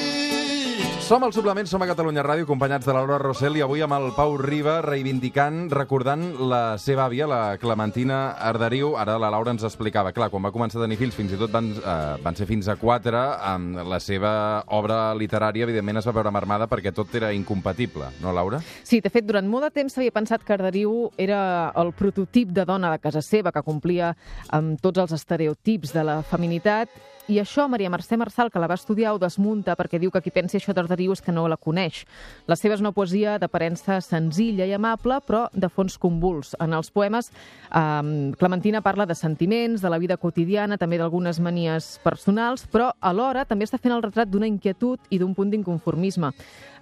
Som 1.12 1.24
al 1.24 1.32
suplement, 1.36 1.68
som 1.68 1.82
a 1.84 1.86
Catalunya 1.90 2.22
Ràdio, 2.24 2.46
acompanyats 2.46 2.86
de 2.88 2.92
la 2.94 3.02
Laura 3.02 3.18
Rossell, 3.20 3.58
i 3.58 3.60
avui 3.60 3.82
amb 3.84 3.92
el 3.92 4.06
Pau 4.16 4.38
Riba, 4.40 4.78
reivindicant, 4.80 5.66
recordant 5.68 6.22
la 6.48 6.78
seva 6.80 7.02
àvia, 7.04 7.26
la 7.28 7.58
Clementina 7.60 8.30
Arderiu. 8.40 8.94
Ara 8.96 9.18
la 9.20 9.28
Laura 9.28 9.52
ens 9.52 9.66
explicava, 9.68 10.14
clar, 10.16 10.30
quan 10.32 10.48
va 10.48 10.54
començar 10.54 10.80
a 10.80 10.86
tenir 10.86 10.96
fills, 10.96 11.12
fins 11.12 11.36
i 11.36 11.36
tot 11.36 11.52
van, 11.52 11.68
eh, 11.76 12.16
van 12.24 12.40
ser 12.40 12.48
fins 12.48 12.72
a 12.72 12.78
quatre, 12.80 13.20
amb 13.44 13.82
la 13.84 14.00
seva 14.00 14.64
obra 14.72 15.12
literària, 15.12 15.68
evidentment, 15.68 16.00
es 16.00 16.08
va 16.08 16.16
veure 16.16 16.32
marmada 16.32 16.64
perquè 16.64 16.94
tot 16.96 17.12
era 17.20 17.34
incompatible, 17.36 18.08
no, 18.22 18.32
Laura? 18.32 18.64
Sí, 18.80 19.04
de 19.04 19.12
fet, 19.12 19.28
durant 19.28 19.44
molt 19.44 19.68
de 19.68 19.74
temps 19.82 19.92
s'havia 19.92 20.16
pensat 20.16 20.40
que 20.40 20.56
Arderiu 20.56 21.10
era 21.18 21.74
el 21.76 21.92
prototip 21.92 22.56
de 22.56 22.64
dona 22.64 22.88
de 22.96 23.04
casa 23.04 23.20
seva, 23.20 23.52
que 23.52 23.60
complia 23.60 24.14
amb 24.48 24.80
tots 24.80 25.04
els 25.04 25.12
estereotips 25.20 25.92
de 25.92 26.08
la 26.08 26.22
feminitat, 26.22 26.88
i 27.28 27.38
això 27.38 27.68
Maria 27.70 27.90
Mercè 27.90 28.16
Marçal, 28.18 28.50
que 28.50 28.58
la 28.58 28.66
va 28.66 28.74
estudiar, 28.74 29.12
ho 29.14 29.20
desmunta 29.22 29.76
perquè 29.78 30.00
diu 30.02 30.10
que 30.10 30.20
qui 30.24 30.32
pensi 30.34 30.58
això 30.58 30.74
d'Arderiu 30.74 31.12
és 31.14 31.22
que 31.22 31.30
no 31.30 31.44
la 31.48 31.56
coneix. 31.56 32.02
La 32.50 32.56
seva 32.58 32.74
és 32.74 32.82
una 32.82 32.90
poesia 32.92 33.36
d'aparença 33.38 34.00
senzilla 34.02 34.66
i 34.66 34.74
amable, 34.74 35.20
però 35.26 35.44
de 35.54 35.70
fons 35.70 35.98
convuls. 36.02 36.56
En 36.58 36.74
els 36.74 36.90
poemes, 36.90 37.30
eh, 37.30 38.32
Clementina 38.38 38.82
parla 38.82 39.06
de 39.06 39.14
sentiments, 39.14 39.80
de 39.80 39.90
la 39.90 39.98
vida 39.98 40.16
quotidiana, 40.16 40.78
també 40.78 40.98
d'algunes 40.98 41.38
manies 41.38 42.00
personals, 42.02 42.66
però 42.66 42.90
alhora 43.00 43.44
també 43.44 43.64
està 43.64 43.78
fent 43.78 43.94
el 43.94 44.02
retrat 44.02 44.28
d'una 44.28 44.50
inquietud 44.50 44.98
i 45.10 45.18
d'un 45.18 45.34
punt 45.34 45.50
d'inconformisme. 45.50 46.32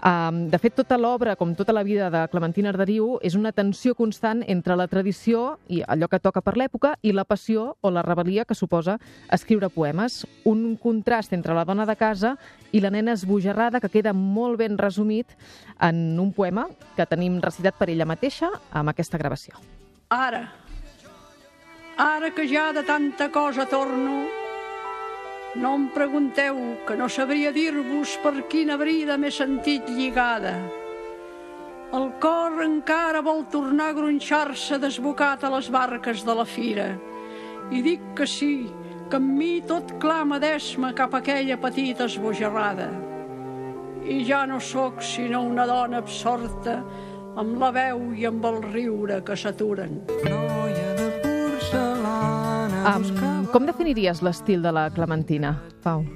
Um, 0.01 0.47
de 0.49 0.57
fet, 0.57 0.73
tota 0.73 0.97
l'obra, 0.97 1.35
com 1.37 1.53
tota 1.53 1.75
la 1.77 1.83
vida 1.85 2.09
de 2.09 2.23
Clementina 2.33 2.71
Arderiu, 2.73 3.19
és 3.21 3.35
una 3.37 3.53
tensió 3.53 3.93
constant 3.95 4.41
entre 4.49 4.77
la 4.77 4.89
tradició 4.89 5.59
i 5.69 5.83
allò 5.85 6.09
que 6.09 6.23
toca 6.25 6.41
per 6.41 6.57
l'època 6.57 6.95
i 7.03 7.13
la 7.13 7.27
passió 7.29 7.75
o 7.85 7.93
la 7.93 8.05
rebel·lia 8.07 8.47
que 8.49 8.57
suposa 8.57 8.97
escriure 9.29 9.69
poemes. 9.69 10.25
Un 10.49 10.77
contrast 10.81 11.35
entre 11.37 11.55
la 11.55 11.67
dona 11.69 11.85
de 11.87 11.97
casa 12.01 12.35
i 12.73 12.81
la 12.81 12.91
nena 12.91 13.13
esbojarrada 13.13 13.81
que 13.81 13.91
queda 13.93 14.15
molt 14.17 14.59
ben 14.59 14.79
resumit 14.79 15.35
en 15.81 16.19
un 16.19 16.33
poema 16.33 16.67
que 16.97 17.07
tenim 17.07 17.41
recitat 17.45 17.77
per 17.77 17.91
ella 17.93 18.09
mateixa 18.09 18.49
amb 18.73 18.93
aquesta 18.93 19.21
gravació. 19.21 19.61
Ara, 20.11 20.47
ara 21.99 22.33
que 22.35 22.49
ja 22.49 22.71
de 22.73 22.83
tanta 22.89 23.29
cosa 23.31 23.67
torno, 23.69 24.25
no 25.55 25.75
em 25.75 25.89
pregunteu, 25.91 26.57
que 26.87 26.97
no 26.97 27.09
sabria 27.09 27.51
dir-vos 27.53 28.17
per 28.23 28.47
quina 28.49 28.77
brida 28.79 29.19
m'he 29.19 29.33
sentit 29.35 29.89
lligada. 29.91 30.55
El 31.91 32.07
cor 32.23 32.61
encara 32.63 33.19
vol 33.27 33.43
tornar 33.51 33.89
a 33.91 33.95
gronxar-se 33.97 34.79
desbocat 34.79 35.43
a 35.43 35.51
les 35.57 35.67
barques 35.75 36.23
de 36.23 36.37
la 36.39 36.45
fira. 36.47 36.93
I 37.75 37.83
dic 37.83 38.05
que 38.15 38.29
sí, 38.31 38.71
que 39.11 39.19
en 39.19 39.27
mi 39.37 39.59
tot 39.67 39.97
clama 39.99 40.39
d'esma 40.39 40.93
cap 40.95 41.15
a 41.15 41.19
aquella 41.19 41.57
petita 41.61 42.07
esbojarrada. 42.07 42.89
I 44.07 44.23
ja 44.25 44.45
no 44.47 44.61
sóc 44.63 45.03
sinó 45.03 45.43
una 45.43 45.67
dona 45.67 45.99
absorta 45.99 46.79
amb 47.41 47.59
la 47.59 47.73
veu 47.75 48.13
i 48.15 48.27
amb 48.31 48.47
el 48.47 48.63
riure 48.71 49.21
que 49.27 49.37
s'aturen. 49.37 49.99
Noia 50.25 50.95
de 51.01 51.11
porcelana 51.25 52.81
Um, 52.81 53.45
com 53.53 53.67
definiries 53.69 54.23
l'estil 54.25 54.63
de 54.65 54.71
la 54.73 54.87
Clementina, 54.95 55.53
Pau? 55.85 56.07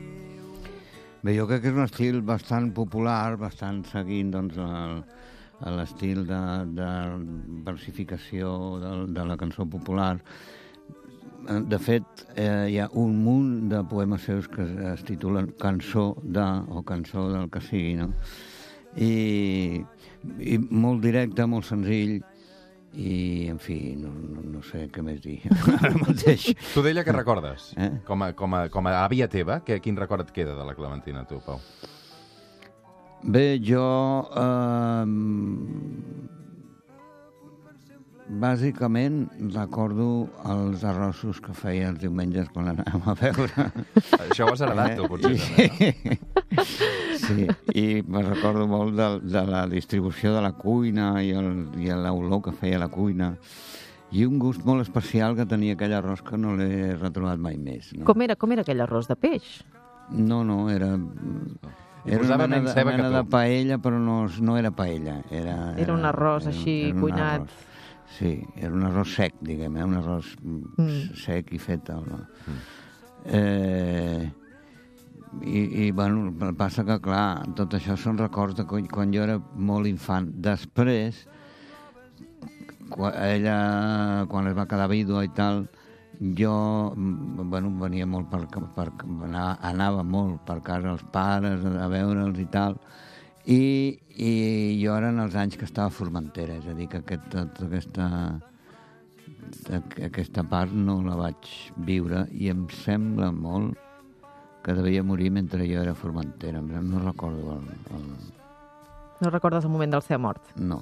Bé, 1.24 1.34
jo 1.36 1.44
crec 1.50 1.64
que 1.64 1.70
és 1.72 1.76
un 1.76 1.84
estil 1.84 2.22
bastant 2.24 2.70
popular, 2.76 3.36
bastant 3.40 3.82
seguint 3.90 4.30
doncs, 4.32 4.56
l'estil 5.76 6.24
de, 6.28 6.40
de 6.76 6.90
versificació 7.66 8.50
de, 8.80 8.92
de 9.16 9.24
la 9.28 9.36
cançó 9.40 9.66
popular. 9.68 10.18
Eh, 11.48 11.60
De 11.68 11.78
fet, 11.78 12.04
eh, 12.36 12.66
hi 12.72 12.78
ha 12.80 12.88
un 13.00 13.16
munt 13.24 13.68
de 13.70 13.82
poemes 13.90 14.22
seus 14.22 14.48
que 14.48 14.64
es 14.92 15.02
titulen 15.04 15.52
Cançó 15.60 16.14
de 16.22 16.44
o 16.70 16.82
Cançó 16.86 17.28
del 17.32 17.50
que 17.50 17.60
sigui, 17.64 17.94
no? 18.00 18.12
I, 18.96 19.82
i 20.38 20.58
molt 20.70 21.02
directe, 21.02 21.46
molt 21.50 21.66
senzill, 21.66 22.20
i, 22.94 23.48
en 23.50 23.58
fi, 23.58 23.96
no, 23.98 24.12
no, 24.14 24.44
no 24.54 24.62
sé 24.62 24.84
què 24.94 25.02
més 25.02 25.18
dir 25.24 25.40
ara 25.80 25.90
mateix. 25.98 26.52
Tu 26.74 26.84
d'ella 26.86 27.02
què 27.02 27.12
recordes? 27.16 27.72
Eh? 27.76 27.90
Com, 28.06 28.22
a, 28.22 28.30
com, 28.38 28.54
a, 28.54 28.68
com 28.70 28.86
a 28.86 28.94
àvia 29.02 29.26
teva, 29.28 29.58
que, 29.66 29.80
quin 29.82 29.98
record 29.98 30.28
et 30.28 30.32
queda 30.36 30.54
de 30.54 30.68
la 30.68 30.76
Clementina, 30.78 31.24
tu, 31.26 31.40
Pau? 31.44 31.58
Bé, 33.24 33.58
jo... 33.64 33.82
Eh, 34.30 35.04
bàsicament 38.28 39.26
recordo 39.52 40.28
els 40.48 40.82
arrossos 40.88 41.40
que 41.44 41.52
feia 41.56 41.90
els 41.92 42.00
diumenges 42.00 42.48
quan 42.54 42.70
anàvem 42.72 43.04
a 43.10 43.14
veure. 43.20 43.66
Això 44.24 44.46
ho 44.48 44.54
has 44.54 44.62
heredat, 44.64 44.96
tu, 44.96 45.08
potser. 45.10 45.34
I- 45.34 45.68
també, 45.68 46.18
no? 46.54 46.64
Sí, 47.24 47.46
i 47.74 47.84
me 48.06 48.22
recordo 48.22 48.66
molt 48.68 48.94
de, 48.98 49.06
de 49.32 49.42
la 49.48 49.64
distribució 49.70 50.34
de 50.34 50.42
la 50.44 50.52
cuina 50.52 51.22
i 51.24 51.30
el- 51.36 51.70
i 51.80 51.88
l'olor 51.92 52.42
que 52.44 52.52
feia 52.52 52.78
la 52.78 52.88
cuina 52.92 53.34
i 54.14 54.24
un 54.26 54.38
gust 54.38 54.64
molt 54.64 54.82
especial 54.84 55.34
que 55.36 55.46
tenia 55.48 55.74
aquell 55.74 55.94
arròs 55.96 56.20
que 56.22 56.36
no 56.38 56.52
l'he 56.56 56.94
retrobat 56.96 57.38
mai 57.40 57.56
més. 57.58 57.92
No? 57.96 58.04
Com 58.06 58.22
era, 58.22 58.36
com 58.36 58.52
era 58.52 58.62
aquell 58.62 58.80
arròs 58.84 59.08
de 59.10 59.16
peix? 59.16 59.62
No, 60.10 60.42
no, 60.44 60.68
era... 60.70 60.94
Era 62.04 62.20
una 62.20 62.36
mena, 62.36 62.58
de, 62.60 62.84
mena 62.84 63.08
de 63.08 63.22
paella, 63.24 63.78
però 63.80 63.96
no, 63.98 64.26
no 64.44 64.58
era 64.60 64.70
paella. 64.70 65.22
Era, 65.32 65.72
Era 65.80 65.94
un 65.94 66.04
arròs 66.04 66.46
així, 66.50 66.90
un 66.92 67.00
cuinat. 67.00 67.46
arròs. 67.46 67.62
Sí, 68.14 68.36
era 68.60 68.72
un 68.74 68.84
arròs 68.86 69.14
sec, 69.16 69.36
diguem, 69.42 69.76
eh? 69.76 69.84
un 69.84 69.98
arròs 69.98 70.34
mm. 70.42 70.74
Mm. 70.78 71.18
sec 71.18 71.52
i 71.56 71.58
fet. 71.58 71.90
No? 72.06 72.20
Eh, 73.24 74.28
i, 75.42 75.86
I, 75.86 75.90
bueno, 75.90 76.32
passa 76.58 76.84
que, 76.86 76.98
clar, 77.02 77.44
tot 77.58 77.74
això 77.74 77.96
són 77.98 78.20
records 78.20 78.58
de 78.60 78.66
quan, 78.70 78.86
quan 78.92 79.14
jo 79.14 79.24
era 79.24 79.38
molt 79.56 79.90
infant. 79.90 80.28
Després, 80.44 81.24
quan 82.92 83.16
ella, 83.24 83.56
quan 84.30 84.50
es 84.50 84.56
va 84.56 84.68
quedar 84.70 84.90
vídua 84.92 85.24
i 85.26 85.32
tal, 85.34 85.64
jo, 86.38 86.54
mm, 86.94 87.48
bueno, 87.50 87.72
venia 87.80 88.06
molt 88.06 88.30
per, 88.30 88.44
per, 88.76 88.90
anava, 89.26 89.56
anava 89.62 90.04
molt 90.06 90.44
per 90.46 90.60
casa 90.62 90.92
dels 90.92 91.04
pares 91.12 91.64
a, 91.64 91.74
a 91.84 91.88
veure'ls 91.90 92.38
i 92.38 92.46
tal, 92.52 92.78
i, 93.46 93.98
i 94.16 94.30
jo 94.82 94.94
era 94.96 95.10
en 95.12 95.20
els 95.20 95.34
anys 95.36 95.56
que 95.60 95.66
estava 95.68 95.88
a 95.90 95.94
Formentera, 95.94 96.56
és 96.60 96.66
a 96.70 96.74
dir, 96.74 96.88
que 96.88 97.02
aquest, 97.02 97.26
tota 97.32 97.66
aquesta, 97.66 98.06
aqu- 99.78 100.04
aquesta 100.08 100.44
part 100.48 100.72
no 100.72 101.00
la 101.04 101.16
vaig 101.18 101.50
viure 101.76 102.24
i 102.32 102.48
em 102.52 102.64
sembla 102.72 103.30
molt 103.32 103.76
que 104.64 104.72
devia 104.72 105.02
morir 105.04 105.30
mentre 105.30 105.66
jo 105.68 105.82
era 105.82 105.92
a 105.92 105.98
Formentera. 105.98 106.62
No 106.64 107.02
recordo 107.04 107.58
el, 107.58 107.68
el... 107.98 108.06
No 109.20 109.30
recordes 109.30 109.64
el 109.64 109.70
moment 109.70 109.92
de 109.92 109.98
la 110.00 110.06
seva 110.06 110.18
mort? 110.24 110.54
No. 110.56 110.80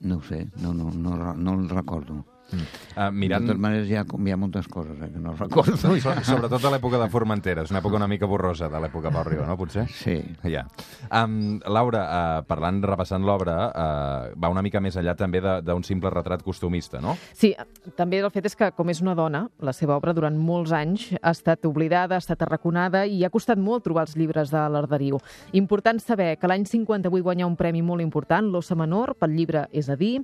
No 0.00 0.16
ho 0.16 0.22
sé, 0.26 0.46
no, 0.62 0.72
no, 0.74 0.90
no, 0.90 1.34
no 1.36 1.52
el 1.60 1.68
recordo. 1.68 2.24
Uh, 2.52 3.08
mirant... 3.12 3.42
De 3.46 3.52
totes 3.52 3.62
maneres, 3.62 3.88
hi 3.90 3.96
ha, 3.96 4.04
hi 4.04 4.34
ha 4.34 4.38
moltes 4.40 4.68
coses 4.68 4.98
eh, 5.00 5.08
que 5.12 5.20
no 5.22 5.34
recordo. 5.38 5.76
So, 5.80 5.94
sobretot 6.26 6.64
a 6.68 6.72
l'època 6.74 7.00
de 7.00 7.08
Formentera, 7.12 7.64
és 7.64 7.72
una 7.72 7.80
època 7.80 7.96
una 7.98 8.08
mica 8.10 8.28
borrosa 8.28 8.68
de 8.72 8.80
l'època 8.82 9.12
Pau 9.14 9.24
Riba, 9.26 9.46
no, 9.48 9.56
potser? 9.60 9.86
Sí. 9.92 10.18
Ja. 10.48 10.66
Um, 11.08 11.58
Laura, 11.66 12.02
uh, 12.04 12.44
parlant, 12.48 12.82
repassant 12.84 13.24
l'obra, 13.26 13.56
uh, 13.70 14.32
va 14.38 14.50
una 14.52 14.62
mica 14.64 14.80
més 14.84 14.96
enllà 15.00 15.16
també 15.18 15.40
de- 15.44 15.58
d'un 15.64 15.84
simple 15.86 16.10
retrat 16.12 16.42
costumista, 16.44 17.00
no? 17.00 17.16
Sí, 17.32 17.54
també 17.96 18.20
el 18.22 18.30
fet 18.34 18.46
és 18.50 18.56
que, 18.58 18.70
com 18.76 18.90
és 18.92 19.00
una 19.04 19.14
dona, 19.18 19.46
la 19.60 19.72
seva 19.76 19.96
obra 19.96 20.14
durant 20.16 20.36
molts 20.36 20.72
anys 20.76 21.10
ha 21.20 21.32
estat 21.32 21.64
oblidada, 21.68 22.16
ha 22.16 22.22
estat 22.22 22.42
arraconada 22.44 23.06
i 23.06 23.24
ha 23.24 23.30
costat 23.32 23.58
molt 23.58 23.84
trobar 23.86 24.06
els 24.06 24.16
llibres 24.16 24.52
de 24.52 24.62
l'Arderiu. 24.68 25.20
Important 25.52 26.00
saber 26.02 26.36
que 26.38 26.50
l'any 26.50 26.66
58 26.68 27.22
guanyà 27.22 27.46
un 27.46 27.56
premi 27.56 27.82
molt 27.82 28.02
important, 28.04 28.50
l'Ossa 28.52 28.76
Menor, 28.78 29.14
pel 29.18 29.36
llibre 29.36 29.66
És 29.72 29.88
a 29.88 29.96
dir, 29.96 30.20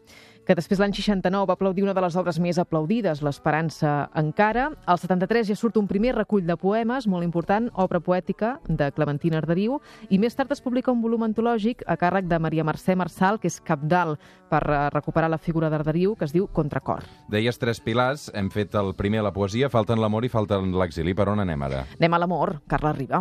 que 0.49 0.57
després 0.57 0.81
l'any 0.81 0.95
69 0.97 1.45
va 1.45 1.55
aplaudir 1.59 1.83
una 1.85 1.93
de 1.93 2.01
les 2.01 2.15
obres 2.17 2.39
més 2.41 2.57
aplaudides, 2.57 3.21
l'Esperança 3.21 4.09
encara. 4.17 4.71
Al 4.89 4.97
73 4.97 5.51
ja 5.51 5.57
surt 5.61 5.77
un 5.77 5.87
primer 5.91 6.15
recull 6.17 6.47
de 6.49 6.57
poemes, 6.57 7.05
molt 7.05 7.27
important, 7.27 7.69
obra 7.77 8.01
poètica 8.01 8.55
de 8.65 8.89
Clementina 8.97 9.43
Arderiu, 9.43 9.77
i 10.09 10.17
més 10.19 10.39
tard 10.39 10.55
es 10.57 10.65
publica 10.65 10.95
un 10.95 11.03
volum 11.05 11.27
antològic 11.27 11.85
a 11.85 11.99
càrrec 12.01 12.31
de 12.31 12.41
Maria 12.41 12.65
Mercè 12.65 12.97
Marçal, 12.97 13.37
que 13.43 13.51
és 13.53 13.61
capdalt 13.61 14.17
per 14.49 14.63
eh, 14.65 14.81
recuperar 14.95 15.29
la 15.29 15.37
figura 15.37 15.69
d'Arderiu, 15.69 16.17
que 16.17 16.25
es 16.25 16.33
diu 16.33 16.49
Contracor. 16.49 17.05
Deies 17.29 17.61
tres 17.61 17.83
pilars, 17.85 18.31
hem 18.33 18.49
fet 18.49 18.73
el 18.81 18.95
primer 18.97 19.27
la 19.27 19.35
poesia, 19.37 19.69
falten 19.69 20.01
l'amor 20.01 20.25
i 20.25 20.33
falten 20.33 20.73
l'exili. 20.73 21.13
Per 21.13 21.29
on 21.29 21.45
anem 21.45 21.69
ara? 21.69 21.85
Anem 22.01 22.17
a 22.17 22.23
l'amor, 22.25 22.57
Carla 22.73 22.97
Riba. 22.97 23.21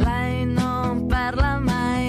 Lei 0.00 0.46
non 0.48 1.04
parla 1.10 1.58
mai, 1.60 2.01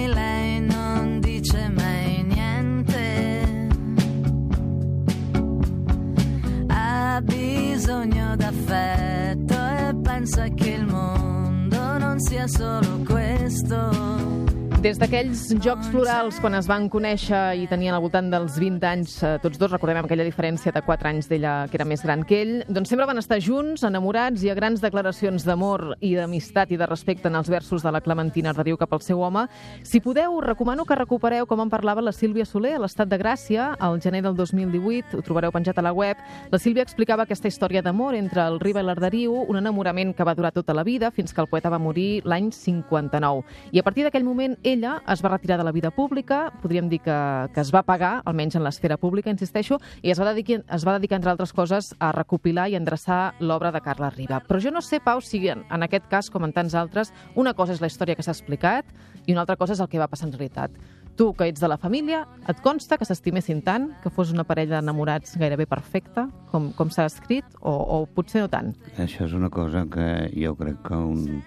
Ha 7.14 7.20
bisogno 7.20 8.34
d'affetto 8.34 9.54
e 9.54 9.94
pensa 10.02 10.48
che 10.48 10.70
il 10.70 10.84
mondo 10.84 11.96
non 11.96 12.18
sia 12.18 12.48
solo 12.48 13.04
questo. 13.06 14.63
Des 14.84 14.98
d'aquells 15.00 15.46
Jocs 15.64 15.86
Florals, 15.88 16.36
quan 16.44 16.52
es 16.58 16.66
van 16.68 16.90
conèixer 16.92 17.38
i 17.56 17.62
tenien 17.70 17.94
al 17.96 18.02
voltant 18.04 18.26
dels 18.28 18.58
20 18.60 18.84
anys, 18.84 19.14
eh, 19.24 19.38
tots 19.40 19.56
dos 19.56 19.70
recordem 19.72 20.02
aquella 20.02 20.26
diferència 20.26 20.74
de 20.76 20.82
4 20.84 21.08
anys 21.08 21.30
d'ella, 21.30 21.54
que 21.72 21.78
era 21.78 21.86
més 21.88 22.02
gran 22.04 22.20
que 22.28 22.42
ell, 22.42 22.52
doncs 22.68 22.92
sempre 22.92 23.06
van 23.08 23.16
estar 23.16 23.38
junts, 23.40 23.80
enamorats 23.88 24.44
i 24.44 24.50
a 24.52 24.54
grans 24.58 24.82
declaracions 24.84 25.46
d'amor 25.48 25.94
i 26.04 26.10
d'amistat 26.18 26.74
i 26.74 26.76
de 26.76 26.84
respecte 26.84 27.30
en 27.32 27.38
els 27.40 27.48
versos 27.48 27.80
de 27.80 27.92
la 27.96 28.02
Clementina 28.04 28.50
Arderiu 28.52 28.76
cap 28.76 28.92
al 28.92 29.00
seu 29.00 29.22
home. 29.24 29.46
Si 29.82 30.02
podeu, 30.04 30.36
recomano 30.44 30.84
que 30.84 31.00
recupereu 31.00 31.46
com 31.46 31.64
en 31.64 31.72
parlava 31.72 32.04
la 32.04 32.12
Sílvia 32.12 32.44
Soler 32.44 32.74
a 32.76 32.82
l'Estat 32.84 33.08
de 33.08 33.16
Gràcia, 33.16 33.70
al 33.80 34.02
gener 34.02 34.20
del 34.20 34.36
2018, 34.36 35.16
ho 35.16 35.22
trobareu 35.24 35.50
penjat 35.50 35.80
a 35.80 35.86
la 35.88 35.94
web. 35.96 36.20
La 36.52 36.60
Sílvia 36.60 36.84
explicava 36.84 37.24
aquesta 37.24 37.48
història 37.48 37.80
d'amor 37.80 38.20
entre 38.20 38.44
el 38.44 38.60
Riba 38.60 38.84
i 38.84 38.90
l'Arderiu, 38.90 39.46
un 39.48 39.56
enamorament 39.56 40.12
que 40.12 40.28
va 40.28 40.36
durar 40.36 40.52
tota 40.52 40.76
la 40.76 40.84
vida 40.84 41.10
fins 41.10 41.32
que 41.32 41.40
el 41.40 41.48
poeta 41.48 41.72
va 41.72 41.80
morir 41.80 42.20
l'any 42.26 42.52
59. 42.52 43.48
I 43.72 43.80
a 43.80 43.82
partir 43.88 44.04
d'aquell 44.04 44.28
moment 44.28 44.60
ella 44.74 44.98
es 45.10 45.22
va 45.24 45.32
retirar 45.32 45.58
de 45.58 45.64
la 45.64 45.72
vida 45.72 45.90
pública, 45.94 46.52
podríem 46.62 46.88
dir 46.90 47.00
que, 47.04 47.16
que 47.54 47.62
es 47.62 47.72
va 47.74 47.84
pagar, 47.86 48.18
almenys 48.26 48.58
en 48.58 48.64
l'esfera 48.66 48.98
pública, 49.00 49.32
insisteixo, 49.32 49.78
i 50.02 50.12
es 50.12 50.20
va, 50.20 50.28
dedicar, 50.32 50.60
es 50.66 50.86
va 50.86 50.96
dedicar, 50.98 51.18
entre 51.20 51.32
altres 51.32 51.54
coses, 51.56 51.92
a 51.98 52.12
recopilar 52.12 52.68
i 52.70 52.78
endreçar 52.78 53.34
l'obra 53.40 53.72
de 53.74 53.82
Carla 53.84 54.10
Riba. 54.14 54.42
Però 54.48 54.60
jo 54.60 54.74
no 54.74 54.82
sé, 54.84 55.00
Pau, 55.04 55.22
si 55.24 55.42
en, 55.48 55.64
en 55.70 55.86
aquest 55.86 56.10
cas, 56.10 56.30
com 56.30 56.44
en 56.44 56.52
tants 56.52 56.74
altres, 56.78 57.14
una 57.34 57.54
cosa 57.54 57.74
és 57.74 57.82
la 57.82 57.90
història 57.90 58.18
que 58.18 58.26
s'ha 58.26 58.34
explicat 58.34 58.90
i 59.26 59.32
una 59.32 59.44
altra 59.46 59.56
cosa 59.56 59.74
és 59.74 59.80
el 59.80 59.88
que 59.88 60.02
va 60.02 60.10
passar 60.10 60.28
en 60.28 60.36
realitat. 60.36 60.74
Tu, 61.14 61.28
que 61.38 61.46
ets 61.46 61.62
de 61.62 61.68
la 61.70 61.78
família, 61.78 62.24
et 62.50 62.58
consta 62.64 62.98
que 62.98 63.06
s'estimessin 63.06 63.60
tant, 63.62 63.92
que 64.02 64.10
fos 64.10 64.32
una 64.34 64.42
parella 64.44 64.80
d'enamorats 64.80 65.36
gairebé 65.38 65.68
perfecta, 65.70 66.26
com, 66.50 66.72
com 66.74 66.90
s'ha 66.90 67.06
escrit, 67.06 67.46
o, 67.62 67.70
o 67.70 68.00
potser 68.10 68.42
no 68.42 68.50
tant? 68.50 68.72
Això 68.98 69.28
és 69.28 69.36
una 69.38 69.50
cosa 69.54 69.84
que 69.86 70.08
jo 70.34 70.56
crec 70.58 70.80
que 70.82 70.98
un, 70.98 71.44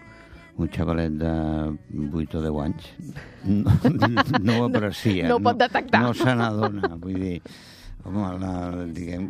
un 0.58 0.70
xavalet 0.74 1.18
de 1.22 1.32
8 2.12 2.38
o 2.40 2.44
10 2.44 2.60
anys 2.66 2.92
no, 3.46 3.74
no 4.42 4.60
ho 4.60 4.68
aprecia. 4.70 5.28
no 5.30 5.38
ho 5.38 5.44
pot 5.44 5.60
detectar. 5.60 6.02
No, 6.04 6.14
se 6.18 6.36
n'adona, 6.36 6.96
vull 7.02 7.20
dir... 7.22 7.40
Home, 8.08 8.28
la, 8.40 8.52
diguem, 8.96 9.26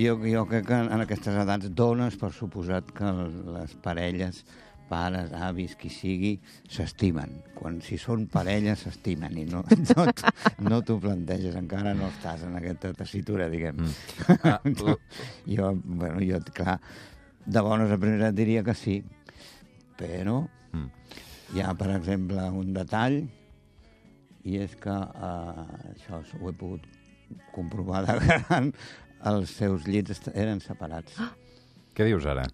jo, 0.00 0.14
jo 0.24 0.44
crec 0.48 0.62
que 0.70 0.76
en 0.78 1.02
aquestes 1.02 1.34
edats 1.36 1.68
dones 1.76 2.14
per 2.16 2.30
suposat 2.32 2.88
que 2.96 3.10
les 3.52 3.74
parelles 3.84 4.38
pares, 4.88 5.32
avis, 5.34 5.74
qui 5.76 5.90
sigui, 5.92 6.32
s'estimen. 6.70 7.34
Quan 7.58 7.80
si 7.84 7.98
són 8.00 8.24
parelles 8.32 8.86
s'estimen 8.86 9.36
i 9.36 9.44
no, 9.50 9.64
no, 9.90 10.06
no 10.70 10.80
t'ho 10.86 10.96
planteges, 11.02 11.58
encara 11.58 11.92
no 11.98 12.08
estàs 12.14 12.46
en 12.46 12.56
aquesta 12.56 12.94
tessitura, 12.96 13.50
diguem. 13.52 13.82
Mm. 13.82 13.94
Ah, 14.46 14.60
jo, 15.50 15.72
bueno, 15.84 16.20
jo, 16.22 16.38
clar, 16.54 16.78
de 17.44 17.62
bones 17.62 17.92
a 17.92 17.98
primeres 17.98 18.34
diria 18.38 18.62
que 18.64 18.74
sí, 18.78 19.00
però 19.98 20.44
Mm. 20.76 20.90
hi 21.56 21.62
ha, 21.64 21.72
per 21.78 21.90
exemple, 21.96 22.42
un 22.50 22.72
detall, 22.76 23.20
i 24.46 24.58
és 24.62 24.76
que 24.78 24.92
eh, 24.92 25.64
això 25.94 26.20
ho 26.40 26.50
he 26.50 26.54
pogut 26.54 26.84
comprovar 27.54 28.04
de 28.06 28.18
gran, 28.26 28.70
els 29.32 29.50
seus 29.58 29.86
llits 29.88 30.20
eren 30.34 30.60
separats. 30.62 31.16
Què 31.96 32.04
dius 32.06 32.26
ara? 32.28 32.44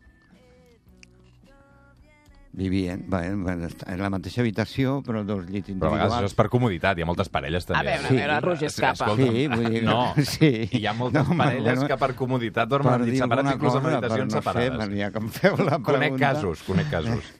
Vivien, 2.52 3.00
bé, 3.08 3.30
bé, 3.32 3.52
en 3.88 4.00
la 4.04 4.10
mateixa 4.12 4.42
habitació, 4.42 4.98
però 5.06 5.22
dos 5.24 5.46
llits 5.48 5.70
Però 5.72 5.88
a 5.88 5.94
vegades 5.94 6.12
això 6.12 6.18
individuals. 6.18 6.32
és 6.32 6.36
per 6.36 6.44
comoditat, 6.52 6.98
hi 7.00 7.04
ha 7.04 7.06
moltes 7.08 7.30
parelles 7.32 7.64
també. 7.64 7.80
A 7.80 8.02
veure, 8.02 8.08
a 8.10 8.12
veure, 8.18 8.40
Roger, 8.44 8.66
Es- 8.68 8.74
escapa. 8.76 9.06
escolta'm, 9.06 9.36
Sí, 9.38 9.46
vull 9.48 9.70
dir 9.72 9.82
No, 9.86 10.12
sí. 10.34 10.50
hi 10.70 10.84
ha 10.86 10.92
moltes 10.92 11.28
No, 11.30 11.36
parelles 11.38 11.64
bueno, 11.64 11.86
que 11.88 11.96
per 11.96 12.10
comoditat 12.14 12.68
dormen 12.68 12.92
en 13.00 13.06
llits 13.08 13.22
separats, 13.24 13.54
inclús 13.56 13.74
en 13.80 13.86
habitacions 13.88 14.34
però 14.34 14.42
separades. 14.42 14.78
No 14.78 14.84
sé, 14.84 14.98
ja 15.00 15.10
que 15.14 15.18
em 15.24 15.30
feu 15.30 15.56
la 15.56 15.78
pregunta... 15.78 15.92
Conec 15.94 16.18
casos, 16.20 16.62
conec 16.68 16.90
casos. 16.92 17.32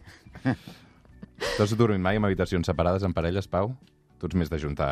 Tu 1.63 1.67
has 1.71 1.79
dormit 1.79 2.01
mai 2.03 2.17
en 2.19 2.25
habitacions 2.27 2.67
separades 2.67 3.05
en 3.07 3.13
parelles, 3.15 3.47
Pau? 3.47 3.69
Tu 4.19 4.27
ets 4.27 4.35
més 4.35 4.51
de 4.51 4.59
juntar 4.59 4.91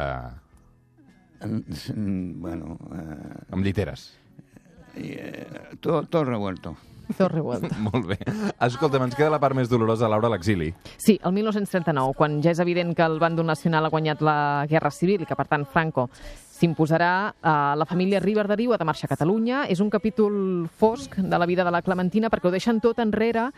Mm, 1.40 1.62
mm, 1.96 2.40
Bueno, 2.40 2.76
eh, 2.92 3.46
amb 3.50 3.64
lliteres. 3.64 4.12
todo, 5.80 6.02
todo 6.04 6.24
revuelto. 6.24 6.76
Tot 7.16 7.32
revuelta. 7.32 7.74
Molt 7.88 8.06
bé. 8.06 8.18
Escolta'm, 8.60 9.02
ens 9.08 9.16
queda 9.16 9.30
la 9.30 9.40
part 9.40 9.56
més 9.56 9.68
dolorosa, 9.68 10.06
Laura, 10.08 10.28
l'exili. 10.28 10.68
Sí, 10.96 11.18
el 11.24 11.32
1939, 11.32 12.14
quan 12.14 12.38
ja 12.44 12.52
és 12.52 12.60
evident 12.62 12.94
que 12.94 13.02
el 13.02 13.18
bàndol 13.18 13.46
nacional 13.48 13.86
ha 13.86 13.90
guanyat 13.90 14.20
la 14.22 14.36
Guerra 14.70 14.92
Civil 14.94 15.22
i 15.24 15.26
que, 15.26 15.34
per 15.34 15.48
tant, 15.48 15.64
Franco 15.66 16.08
s'imposarà 16.60 17.32
a 17.40 17.74
la 17.76 17.86
família 17.88 18.20
Riverderiu, 18.20 18.74
ha 18.74 18.78
de 18.78 18.84
marxar 18.84 19.08
a 19.08 19.14
Catalunya. 19.14 19.64
És 19.72 19.80
un 19.80 19.90
capítol 19.90 20.68
fosc 20.68 21.16
de 21.16 21.38
la 21.38 21.46
vida 21.48 21.64
de 21.64 21.72
la 21.72 21.82
Clementina 21.82 22.28
perquè 22.30 22.50
ho 22.50 22.52
deixen 22.52 22.80
tot 22.84 23.00
enrere 23.00 23.48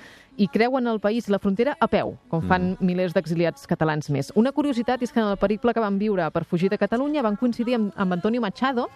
i 0.40 0.46
creuen 0.48 0.86
el 0.88 1.00
país 1.02 1.28
i 1.28 1.32
la 1.34 1.40
frontera 1.42 1.74
a 1.80 1.88
peu, 1.90 2.14
com 2.30 2.44
fan 2.48 2.72
milers 2.80 3.12
d'exiliats 3.12 3.66
catalans 3.68 4.08
més. 4.14 4.30
Una 4.38 4.52
curiositat 4.54 5.02
és 5.02 5.12
que 5.12 5.20
en 5.20 5.28
el 5.28 5.36
periple 5.36 5.74
que 5.74 5.82
van 5.82 5.98
viure 6.00 6.30
per 6.32 6.44
fugir 6.48 6.70
de 6.72 6.78
Catalunya 6.80 7.24
van 7.24 7.36
coincidir 7.36 7.76
amb, 7.76 7.90
amb 7.96 8.16
Antonio 8.16 8.40
Machado 8.40 8.88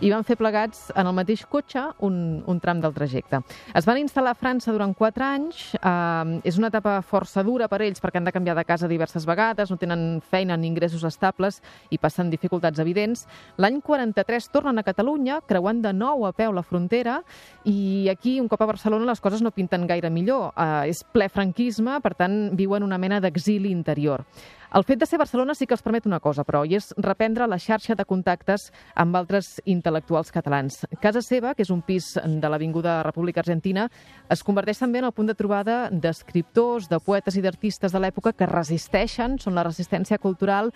i 0.00 0.12
van 0.12 0.24
fer 0.24 0.36
plegats 0.38 0.92
en 0.94 1.08
el 1.08 1.16
mateix 1.16 1.42
cotxe 1.50 1.82
un, 2.06 2.44
un 2.46 2.60
tram 2.60 2.80
del 2.84 2.94
trajecte. 2.94 3.40
Es 3.74 3.88
van 3.88 3.98
instal·lar 3.98 4.36
a 4.36 4.38
França 4.38 4.74
durant 4.74 4.94
quatre 4.94 5.24
anys. 5.24 5.72
Eh, 5.80 6.40
és 6.46 6.60
una 6.60 6.70
etapa 6.70 7.00
força 7.02 7.42
dura 7.46 7.70
per 7.72 7.80
ells 7.82 8.02
perquè 8.02 8.20
han 8.20 8.28
de 8.28 8.34
canviar 8.34 8.56
de 8.58 8.66
casa 8.68 8.90
diverses 8.90 9.26
vegades, 9.26 9.70
no 9.70 9.80
tenen 9.80 10.20
feina 10.20 10.56
ni 10.56 10.68
ingressos 10.70 11.04
estables 11.08 11.62
i 11.90 11.98
passen 11.98 12.30
dificultats 12.30 12.78
evidents. 12.82 13.26
L'any 13.56 13.80
43 13.80 14.50
tornen 14.52 14.78
a 14.78 14.84
Catalunya, 14.86 15.40
creuant 15.48 15.80
de 15.84 15.92
nou 15.96 16.26
a 16.28 16.32
peu 16.36 16.52
la 16.52 16.64
frontera 16.66 17.20
i 17.64 18.08
aquí, 18.12 18.36
un 18.40 18.50
cop 18.52 18.62
a 18.62 18.68
Barcelona, 18.68 19.08
les 19.08 19.22
coses 19.24 19.42
no 19.44 19.54
pinten 19.54 19.86
gaire 19.88 20.10
millor. 20.12 20.52
Eh, 20.56 20.92
és 20.92 21.02
ple 21.12 21.30
franquisme, 21.32 22.00
per 22.04 22.14
tant, 22.18 22.36
viuen 22.58 22.84
una 22.84 22.98
mena 22.98 23.20
d'exili 23.22 23.72
interior. 23.72 24.26
El 24.74 24.84
fet 24.84 24.98
de 24.98 25.06
ser 25.06 25.18
Barcelona 25.18 25.54
sí 25.54 25.66
que 25.66 25.74
els 25.74 25.82
permet 25.82 26.06
una 26.06 26.18
cosa, 26.20 26.44
però, 26.44 26.64
i 26.66 26.74
és 26.76 26.92
reprendre 26.98 27.46
la 27.46 27.58
xarxa 27.58 27.94
de 27.94 28.04
contactes 28.04 28.70
amb 28.94 29.16
altres 29.16 29.60
intel·lectuals 29.64 30.32
catalans. 30.34 30.80
Casa 31.00 31.22
seva, 31.22 31.54
que 31.54 31.62
és 31.62 31.70
un 31.70 31.82
pis 31.86 32.14
de 32.16 32.48
l'Avinguda 32.50 33.02
República 33.06 33.40
Argentina, 33.40 33.88
es 34.28 34.42
converteix 34.42 34.78
també 34.82 34.98
en 34.98 35.06
el 35.08 35.12
punt 35.12 35.30
de 35.30 35.36
trobada 35.38 35.88
d'escriptors, 35.90 36.88
de 36.90 36.98
poetes 37.00 37.36
i 37.36 37.42
d'artistes 37.44 37.92
de 37.94 38.00
l'època 38.02 38.32
que 38.32 38.46
resisteixen, 38.50 39.38
són 39.38 39.54
la 39.54 39.64
resistència 39.66 40.18
cultural 40.18 40.72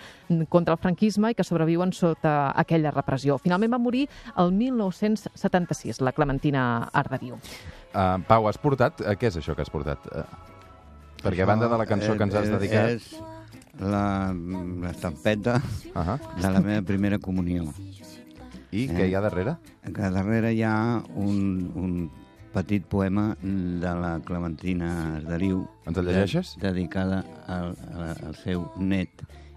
contra 0.49 0.75
el 0.77 0.81
franquisme 0.81 1.33
i 1.33 1.35
que 1.35 1.45
sobreviuen 1.45 1.93
sota 1.93 2.53
aquella 2.55 2.93
repressió. 2.95 3.39
Finalment 3.39 3.75
va 3.75 3.83
morir 3.83 4.07
el 4.37 4.53
1976, 4.53 6.01
la 6.01 6.13
Clementina 6.13 6.89
Arderiu. 6.93 7.37
Uh, 7.91 8.21
Pau, 8.29 8.47
has 8.49 8.59
portat... 8.59 9.01
Uh, 9.03 9.17
què 9.19 9.29
és 9.31 9.37
això 9.41 9.57
que 9.59 9.65
has 9.67 9.71
portat? 9.73 10.07
Uh, 10.15 10.23
perquè 11.25 11.43
a 11.43 11.49
banda 11.51 11.69
de 11.69 11.79
la 11.81 11.87
cançó 11.91 12.15
que 12.17 12.23
ens 12.29 12.35
has 12.39 12.47
És- 12.49 12.55
dedicat... 12.55 12.97
És 12.97 13.30
l'estampeta 13.81 15.61
Uh 15.95 16.01
-huh. 16.01 16.19
de 16.41 16.51
la 16.51 16.61
meva 16.61 16.83
primera 16.83 17.19
comunió. 17.19 17.65
I 18.73 18.87
què 18.89 19.09
hi 19.09 19.15
ha 19.15 19.21
darrere? 19.21 19.57
Que 19.83 20.11
darrere 20.11 20.53
hi 20.55 20.63
ha 20.63 21.03
un, 21.17 21.71
un 21.75 22.11
petit 22.53 22.85
poema 22.85 23.37
de 23.43 23.81
la 24.03 24.21
Clementina 24.25 25.17
Arderiu. 25.17 25.67
Ens 25.87 25.97
el 25.99 26.05
llegeixes? 26.07 26.57
de- 26.61 26.69
Dedicada 26.73 27.25
al, 27.49 27.77
al, 27.95 28.17
al 28.29 28.35
seu 28.37 28.71
net 28.79 29.09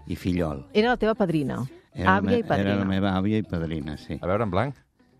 i 0.06 0.16
fillol. 0.16 0.66
Era 0.72 0.88
la 0.90 0.96
teva 0.96 1.14
padrina, 1.14 1.64
Era 1.94 2.16
àvia 2.18 2.30
la, 2.30 2.38
i 2.38 2.42
me- 2.42 2.48
padrina. 2.48 2.70
Era 2.70 2.78
la 2.80 2.84
meva 2.84 3.16
àvia 3.16 3.38
i 3.38 3.42
padrina, 3.42 3.96
sí. 3.96 4.18
A 4.20 4.26
veure, 4.26 4.42
en 4.44 4.50
blanc. 4.50 4.74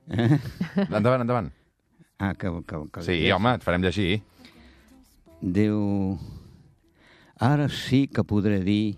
Endavant, 0.91 1.21
endavant. 1.21 1.53
Ah, 2.19 2.35
que, 2.35 2.49
que, 2.67 2.77
que 2.93 3.03
Sí, 3.03 3.31
home, 3.33 3.55
et 3.55 3.63
farem 3.63 3.83
llegir. 3.83 4.23
Diu, 5.41 6.19
ara 7.45 7.69
sí 7.69 8.07
que 8.09 8.25
podré 8.25 8.63
dir, 8.65 8.97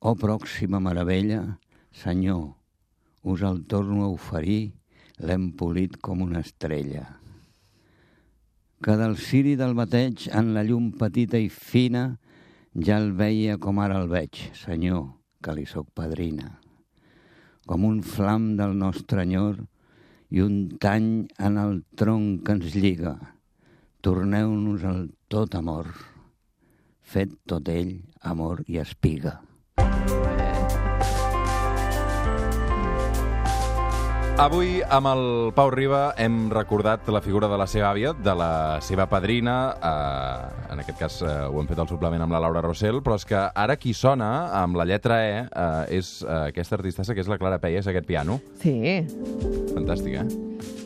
oh 0.00 0.14
pròxima 0.16 0.80
meravella, 0.80 1.58
senyor, 1.92 2.54
us 3.22 3.42
el 3.44 3.66
torno 3.68 4.06
a 4.06 4.12
oferir, 4.12 4.72
l'hem 5.20 5.50
polit 5.52 5.98
com 6.00 6.22
una 6.24 6.40
estrella. 6.40 7.04
Que 8.82 8.96
del 8.96 9.18
ciri 9.20 9.52
del 9.60 9.76
bateig, 9.76 10.30
en 10.32 10.54
la 10.56 10.64
llum 10.64 10.90
petita 10.96 11.38
i 11.38 11.50
fina, 11.52 12.16
ja 12.72 12.96
el 12.96 13.12
veia 13.20 13.58
com 13.60 13.82
ara 13.84 14.00
el 14.00 14.08
veig, 14.08 14.40
senyor, 14.56 15.04
que 15.44 15.52
li 15.52 15.66
sóc 15.68 15.90
padrina. 15.94 16.56
Com 17.68 17.84
un 17.84 18.00
flam 18.02 18.54
del 18.56 18.72
nostre 18.80 19.26
enyor 19.28 19.60
i 20.32 20.40
un 20.40 20.56
tany 20.80 21.28
en 21.36 21.60
el 21.60 21.84
tronc 22.00 22.46
que 22.46 22.56
ens 22.56 22.72
lliga, 22.74 23.14
torneu-nos 24.00 24.88
al 24.88 25.04
tot 25.28 25.54
amor, 25.54 25.92
fet 27.02 27.34
tot 27.48 27.68
ell 27.68 27.96
amor 28.22 28.62
i 28.66 28.78
espiga. 28.82 29.40
Avui, 34.42 34.80
amb 34.90 35.06
el 35.06 35.20
Pau 35.54 35.68
Riba, 35.70 36.14
hem 36.18 36.48
recordat 36.50 37.06
la 37.12 37.20
figura 37.22 37.46
de 37.52 37.58
la 37.60 37.66
seva 37.70 37.90
àvia, 37.92 38.10
de 38.16 38.32
la 38.34 38.80
seva 38.82 39.04
padrina, 39.06 39.56
eh, 39.76 40.72
en 40.72 40.80
aquest 40.82 40.98
cas 40.98 41.18
eh, 41.22 41.34
ho 41.46 41.60
hem 41.60 41.68
fet 41.68 41.78
al 41.78 41.86
suplement 41.86 42.24
amb 42.24 42.34
la 42.34 42.40
Laura 42.42 42.64
Rossell, 42.64 42.98
però 43.04 43.20
és 43.20 43.28
que 43.28 43.38
ara 43.38 43.76
qui 43.78 43.92
sona 43.94 44.48
amb 44.64 44.80
la 44.80 44.88
lletra 44.88 45.20
E 45.22 45.36
eh, 45.44 45.98
és 46.00 46.14
eh, 46.24 46.48
aquesta 46.48 46.80
artistessa 46.80 47.14
que 47.14 47.22
és 47.22 47.30
la 47.30 47.38
Clara 47.38 47.60
Peia, 47.62 47.84
és 47.84 47.90
aquest 47.92 48.08
piano. 48.08 48.40
Sí. 48.64 49.04
Fantàstic, 49.76 50.24
eh? 50.24 50.81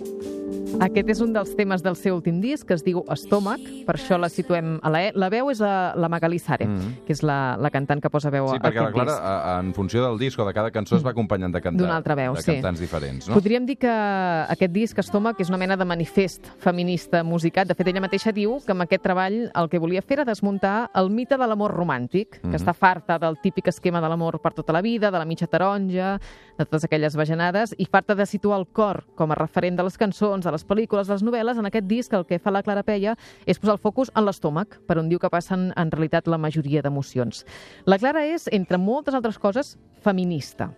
Aquest 0.81 1.09
és 1.09 1.21
un 1.25 1.33
dels 1.33 1.55
temes 1.57 1.83
del 1.83 1.95
seu 1.97 2.17
últim 2.19 2.41
disc, 2.43 2.67
que 2.69 2.75
es 2.77 2.83
diu 2.85 3.03
Estómac, 3.13 3.61
per 3.87 3.95
això 3.97 4.19
la 4.21 4.29
situem 4.29 4.75
a 4.85 4.91
la 4.93 5.01
E. 5.07 5.13
La 5.17 5.31
veu 5.33 5.49
és 5.51 5.61
la, 5.63 5.95
la 5.97 6.09
Magalí 6.13 6.39
Sare, 6.39 6.67
Mhm. 6.67 7.05
que 7.07 7.13
és 7.15 7.23
la, 7.23 7.57
la 7.59 7.71
cantant 7.71 8.01
que 8.03 8.11
posa 8.11 8.29
veu 8.31 8.49
Sí, 8.49 8.57
a 8.57 8.61
perquè 8.61 8.75
la 8.83 8.89
aquest 8.89 8.95
Clara, 8.95 9.13
disc. 9.13 9.65
en 9.67 9.75
funció 9.75 10.03
del 10.05 10.19
disc 10.19 10.39
o 10.39 10.45
de 10.45 10.53
cada 10.53 10.71
cançó, 10.71 10.97
es 10.97 11.05
va 11.07 11.11
acompanyant 11.11 11.53
de 11.55 11.61
cantar. 11.63 11.81
D'una 11.81 11.97
altra 11.97 12.15
veu, 12.15 12.35
de 12.35 12.43
sí. 12.43 12.53
cantants 12.53 12.81
diferents, 12.81 13.29
no? 13.29 13.35
Podríem 13.35 13.65
dir 13.67 13.79
que 13.79 13.89
aquest 13.89 14.73
disc, 14.73 14.99
Estómac, 14.99 15.41
és 15.41 15.49
una 15.49 15.57
mena 15.59 15.77
de 15.77 15.85
manifest 15.85 16.47
feminista 16.59 17.23
musicat. 17.25 17.69
De 17.69 17.75
fet, 17.75 17.87
ella 17.89 18.01
mateixa 18.01 18.33
diu 18.33 18.59
que 18.65 18.73
amb 18.73 18.83
aquest 18.83 19.03
treball 19.03 19.51
el 19.55 19.69
que 19.71 19.79
volia 19.79 20.03
fer 20.03 20.19
era 20.21 20.25
desmuntar 20.25 20.91
el 20.95 21.11
mite 21.11 21.37
de 21.39 21.47
l'amor 21.47 21.73
romàntic, 21.75 22.41
que 22.41 22.49
Mhm. 22.49 22.55
està 22.55 22.75
farta 22.75 23.19
del 23.19 23.39
típic 23.41 23.69
esquema 23.69 24.01
de 24.01 24.09
l'amor 24.09 24.41
per 24.41 24.53
tota 24.53 24.73
la 24.73 24.83
vida, 24.83 25.11
de 25.11 25.19
la 25.19 25.25
mitja 25.25 25.47
taronja, 25.47 26.21
de 26.59 26.65
totes 26.65 26.85
aquelles 26.85 27.15
bajanades, 27.17 27.75
i 27.79 27.85
farta 27.87 28.15
de 28.15 28.25
situar 28.27 28.59
el 28.59 28.67
cor 28.67 29.05
com 29.15 29.31
a 29.33 29.35
referent 29.35 29.77
de 29.77 29.83
les 29.83 29.97
cançons, 29.99 30.46
de 30.47 30.55
les 30.55 30.67
pel·lícules, 30.67 31.11
les 31.13 31.25
novel·les, 31.27 31.59
en 31.59 31.69
aquest 31.69 31.89
disc 31.91 32.15
el 32.17 32.27
que 32.29 32.41
fa 32.43 32.55
la 32.55 32.63
Clara 32.67 32.87
Peia 32.87 33.17
és 33.45 33.61
posar 33.61 33.77
el 33.77 33.83
focus 33.83 34.13
en 34.15 34.27
l'estómac, 34.27 34.79
per 34.87 35.01
on 35.03 35.11
diu 35.11 35.21
que 35.23 35.33
passen 35.33 35.73
en 35.77 35.93
realitat 35.93 36.31
la 36.31 36.41
majoria 36.41 36.85
d'emocions. 36.87 37.45
La 37.85 37.99
Clara 37.99 38.25
és, 38.27 38.49
entre 38.55 38.79
moltes 38.79 39.19
altres 39.19 39.41
coses, 39.43 39.77
feminista. 40.05 40.71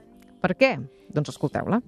Per 0.42 0.54
què? 0.58 0.76
Doncs 1.14 1.34
escolteu-la. 1.34 1.82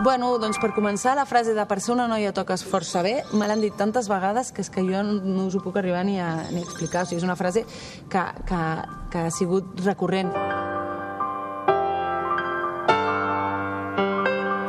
Bueno, 0.00 0.30
doncs 0.40 0.56
per 0.56 0.70
començar, 0.72 1.12
la 1.12 1.26
frase 1.28 1.52
de 1.52 1.64
per 1.68 1.76
ser 1.84 1.92
una 1.92 2.06
noia 2.08 2.32
toques 2.32 2.62
força 2.64 3.02
bé, 3.04 3.18
me 3.36 3.44
l'han 3.50 3.60
dit 3.60 3.76
tantes 3.76 4.08
vegades 4.08 4.48
que 4.56 4.64
és 4.64 4.72
que 4.72 4.84
jo 4.86 5.02
no 5.04 5.44
us 5.44 5.58
ho 5.58 5.60
puc 5.60 5.76
arribar 5.76 6.06
ni 6.08 6.16
a, 6.16 6.30
ni 6.48 6.62
a 6.62 6.64
explicar. 6.64 7.04
O 7.04 7.10
sigui, 7.10 7.20
és 7.20 7.28
una 7.28 7.36
frase 7.36 7.66
que, 8.08 8.24
que, 8.48 8.64
que 9.12 9.26
ha 9.26 9.36
sigut 9.36 9.84
recurrent. 9.84 10.32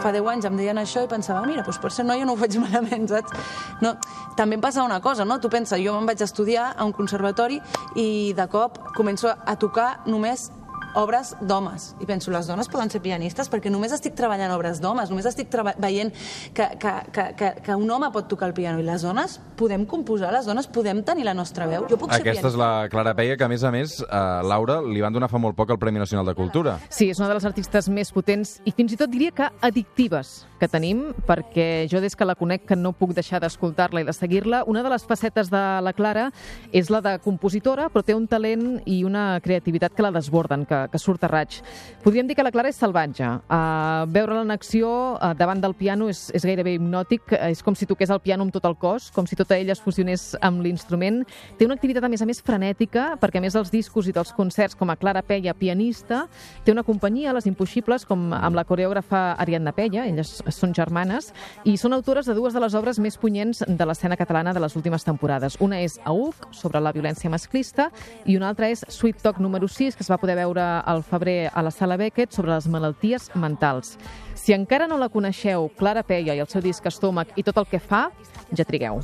Fa 0.02 0.12
10 0.14 0.28
anys 0.32 0.48
em 0.50 0.56
deien 0.58 0.80
això 0.82 1.04
i 1.06 1.10
pensava, 1.10 1.44
mira, 1.46 1.62
doncs 1.66 1.78
per 1.82 1.92
ser 1.94 2.06
noia 2.08 2.26
no 2.26 2.34
ho 2.34 2.40
faig 2.40 2.58
malament, 2.64 3.06
saps? 3.12 3.52
No, 3.86 3.94
també 4.38 4.58
em 4.58 4.64
passa 4.64 4.86
una 4.86 5.02
cosa, 5.02 5.26
no? 5.26 5.38
Tu 5.42 5.50
pensa, 5.54 5.78
jo 5.82 5.94
me'n 5.98 6.10
vaig 6.10 6.24
estudiar 6.26 6.72
a 6.76 6.88
un 6.88 6.96
conservatori 6.96 7.60
i 7.96 8.34
de 8.38 8.48
cop 8.50 8.80
començo 8.98 9.30
a 9.30 9.56
tocar 9.62 10.02
només 10.08 10.50
obres 10.95 11.36
d'homes. 11.41 11.95
I 12.01 12.08
penso, 12.10 12.32
les 12.32 12.47
dones 12.47 12.69
poden 12.71 12.91
ser 12.91 13.01
pianistes 13.04 13.49
perquè 13.51 13.71
només 13.71 13.93
estic 13.95 14.15
treballant 14.17 14.51
obres 14.56 14.82
d'homes, 14.84 15.12
només 15.12 15.27
estic 15.30 15.51
veient 15.80 16.12
que, 16.54 16.67
que, 16.80 16.93
que, 17.12 17.25
que, 17.38 17.51
que 17.63 17.75
un 17.75 17.89
home 17.91 18.12
pot 18.12 18.27
tocar 18.32 18.49
el 18.49 18.56
piano 18.58 18.80
i 18.80 18.86
les 18.88 19.04
dones 19.06 19.39
podem 19.60 19.86
composar, 19.86 20.32
les 20.34 20.45
dones 20.49 20.67
podem 20.67 21.04
tenir 21.06 21.25
la 21.27 21.36
nostra 21.38 21.67
veu. 21.69 21.86
Jo 21.89 21.97
puc 21.99 22.12
ser 22.12 22.21
Aquesta 22.21 22.47
és 22.47 22.56
pianista. 22.56 22.62
la 22.62 22.89
Clara 22.91 23.15
Peia, 23.17 23.38
que 23.38 23.45
a 23.45 23.49
més 23.51 23.63
a 23.63 23.71
més, 23.73 23.97
a 24.10 24.41
Laura, 24.45 24.80
li 24.82 25.01
van 25.04 25.13
donar 25.13 25.30
fa 25.32 25.39
molt 25.41 25.56
poc 25.58 25.69
el 25.73 25.80
Premi 25.82 25.99
Nacional 26.01 26.25
de 26.25 26.36
Cultura. 26.36 26.77
Sí, 26.89 27.10
és 27.12 27.19
una 27.19 27.30
de 27.30 27.38
les 27.38 27.45
artistes 27.45 27.89
més 27.89 28.12
potents 28.12 28.58
i 28.65 28.73
fins 28.75 28.93
i 28.93 28.99
tot 28.99 29.12
diria 29.12 29.32
que 29.36 29.49
addictives 29.62 30.45
que 30.62 30.69
tenim, 30.69 31.08
perquè 31.25 31.88
jo 31.89 32.01
des 32.01 32.15
que 32.15 32.25
la 32.25 32.36
conec 32.38 32.67
que 32.69 32.77
no 32.77 32.91
puc 32.93 33.15
deixar 33.17 33.39
d'escoltar-la 33.41 34.04
i 34.04 34.06
de 34.06 34.13
seguir-la, 34.13 34.63
una 34.69 34.84
de 34.86 34.91
les 34.93 35.06
facetes 35.10 35.49
de 35.49 35.62
la 35.82 35.93
Clara 35.97 36.27
és 36.71 36.91
la 36.93 37.01
de 37.01 37.15
compositora, 37.23 37.89
però 37.89 38.04
té 38.06 38.13
un 38.13 38.27
talent 38.30 38.82
i 38.86 39.01
una 39.08 39.39
creativitat 39.41 39.95
que 39.97 40.06
la 40.06 40.12
desborden, 40.13 40.67
que, 40.69 40.81
que 40.91 41.02
surt 41.02 41.24
a 41.26 41.30
raig. 41.32 41.60
Podríem 42.04 42.30
dir 42.30 42.36
que 42.38 42.46
la 42.46 42.52
Clara 42.54 42.72
és 42.72 42.80
salvatge. 42.80 43.28
Uh, 43.46 44.08
Veure-la 44.12 44.46
en 44.46 44.54
acció 44.56 44.89
uh, 45.13 45.34
davant 45.38 45.62
del 45.62 45.76
piano 45.78 46.10
és, 46.10 46.30
és 46.34 46.46
gairebé 46.48 46.76
hipnòtic, 46.78 47.36
és 47.52 47.62
com 47.62 47.78
si 47.78 47.88
toqués 47.89 48.10
el 48.13 48.22
piano 48.24 48.48
amb 48.48 48.56
tot 48.56 48.65
el 48.70 48.78
cos, 48.80 49.12
com 49.13 49.28
si 49.30 49.38
tota 49.38 49.58
ella 49.58 49.76
es 49.76 49.84
fusionés 49.84 50.32
amb 50.41 50.63
l'instrument. 50.65 51.22
Té 51.60 51.67
una 51.67 51.78
activitat, 51.78 52.06
a 52.06 52.12
més 52.12 52.24
a 52.24 52.30
més, 52.30 52.41
frenètica, 52.46 53.12
perquè 53.22 53.41
a 53.41 53.46
més 53.46 53.58
dels 53.58 53.72
discos 53.74 54.10
i 54.10 54.15
dels 54.15 54.34
concerts 54.34 54.78
com 54.80 54.89
a 54.89 54.98
Clara 55.00 55.22
Peia, 55.26 55.54
pianista, 55.58 56.26
té 56.65 56.74
una 56.74 56.86
companyia, 56.88 57.34
Les 57.34 57.48
Impossibles, 57.50 58.06
com 58.08 58.32
amb 58.34 58.58
la 58.58 58.65
coreògrafa 58.67 59.36
Ariadna 59.41 59.74
Peia, 59.76 60.08
elles 60.10 60.39
són 60.56 60.76
germanes, 60.78 61.32
i 61.65 61.78
són 61.78 61.94
autores 61.94 62.28
de 62.30 62.36
dues 62.38 62.54
de 62.54 62.63
les 62.63 62.76
obres 62.78 63.00
més 63.00 63.17
punyents 63.22 63.63
de 63.67 63.88
l'escena 63.88 64.17
catalana 64.20 64.54
de 64.54 64.63
les 64.63 64.76
últimes 64.76 65.06
temporades. 65.08 65.58
Una 65.62 65.82
és 65.82 66.00
AUC, 66.06 66.50
sobre 66.56 66.82
la 66.82 66.94
violència 66.96 67.32
masclista, 67.32 67.89
i 68.26 68.38
una 68.38 68.52
altra 68.52 68.70
és 68.72 68.84
Sweet 68.88 69.22
Talk 69.24 69.39
número 69.41 69.67
6, 69.67 69.98
que 69.98 70.06
es 70.06 70.12
va 70.12 70.20
poder 70.22 70.38
veure 70.39 70.65
al 70.79 71.03
febrer 71.03 71.51
a 71.53 71.62
la 71.62 71.71
Sala 71.71 71.97
Beckett, 71.97 72.31
sobre 72.31 72.53
les 72.53 72.67
malalties 72.67 73.29
mentals. 73.36 73.97
Si 74.36 74.53
encara 74.55 74.88
no 74.88 74.97
la 74.97 75.10
coneixeu, 75.10 75.69
Clara 75.77 76.03
Peia 76.03 76.34
i 76.36 76.39
el 76.39 76.47
seu 76.49 76.62
disc 76.62 76.86
Estómac 76.86 77.36
i 77.36 77.43
tot 77.43 77.57
el 77.62 77.67
que 77.69 77.79
fa, 77.79 78.07
ja 78.55 78.65
trigueu. 78.65 79.03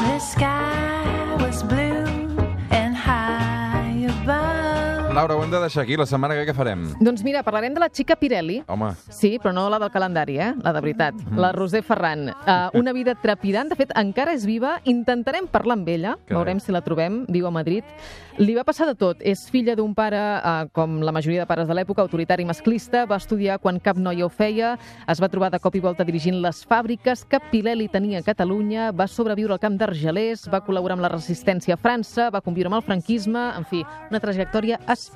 The 0.00 0.18
sky 0.18 1.36
was 1.40 1.62
blue 1.62 1.89
Laura, 5.12 5.34
ho 5.34 5.42
hem 5.42 5.50
de 5.50 5.58
deixar 5.58 5.82
aquí. 5.82 5.96
La 5.98 6.06
setmana 6.06 6.36
que 6.38 6.44
què 6.46 6.52
farem? 6.54 6.84
Doncs 7.02 7.24
mira, 7.26 7.42
parlarem 7.42 7.74
de 7.74 7.80
la 7.82 7.88
xica 7.90 8.14
Pirelli. 8.16 8.60
Home, 8.70 8.92
Sí, 9.10 9.40
però 9.42 9.50
no 9.52 9.64
la 9.68 9.80
del 9.82 9.90
calendari, 9.90 10.38
eh? 10.38 10.52
La 10.62 10.72
de 10.72 10.80
veritat. 10.80 11.14
La 11.36 11.50
Roser 11.52 11.82
Ferran. 11.82 12.28
Uh, 12.30 12.70
una 12.78 12.92
vida 12.94 13.16
trepidant. 13.18 13.68
De 13.68 13.76
fet, 13.76 13.90
encara 13.98 14.32
és 14.38 14.46
viva. 14.46 14.76
Intentarem 14.88 15.48
parlar 15.50 15.76
amb 15.80 15.88
ella. 15.90 16.14
Carai. 16.14 16.36
Veurem 16.38 16.60
si 16.62 16.70
la 16.72 16.80
trobem. 16.86 17.24
Viu 17.28 17.48
a 17.48 17.50
Madrid. 17.50 17.84
Li 18.38 18.54
va 18.54 18.62
passar 18.64 18.86
de 18.86 18.94
tot. 18.94 19.18
És 19.20 19.42
filla 19.50 19.74
d'un 19.76 19.92
pare, 19.98 20.16
uh, 20.16 20.70
com 20.72 21.00
la 21.02 21.12
majoria 21.12 21.42
de 21.42 21.48
pares 21.50 21.66
de 21.68 21.74
l'època, 21.74 22.06
autoritari 22.06 22.46
i 22.46 22.48
masclista. 22.48 23.02
Va 23.10 23.18
estudiar 23.18 23.58
quan 23.58 23.80
cap 23.82 23.98
noia 23.98 24.24
ho 24.24 24.30
feia. 24.30 24.76
Es 25.10 25.20
va 25.20 25.28
trobar 25.28 25.50
de 25.50 25.58
cop 25.58 25.74
i 25.74 25.82
volta 25.82 26.06
dirigint 26.06 26.38
les 26.40 26.62
fàbriques 26.70 27.26
que 27.28 27.42
Pirelli 27.50 27.90
tenia 27.90 28.22
a 28.22 28.28
Catalunya. 28.30 28.92
Va 28.94 29.10
sobreviure 29.10 29.58
al 29.58 29.60
camp 29.60 29.76
d'Argelers. 29.76 30.46
Va 30.54 30.62
col·laborar 30.62 30.96
amb 31.00 31.02
la 31.08 31.12
resistència 31.12 31.74
a 31.74 31.82
França. 31.82 32.30
Va 32.30 32.40
conviure 32.46 32.70
amb 32.70 32.78
el 32.78 32.86
franquisme. 32.86 33.50
En 33.58 33.66
fi, 33.66 33.82
una 34.08 34.22
trajectòria 34.22 34.78
espectacular. 34.86 35.09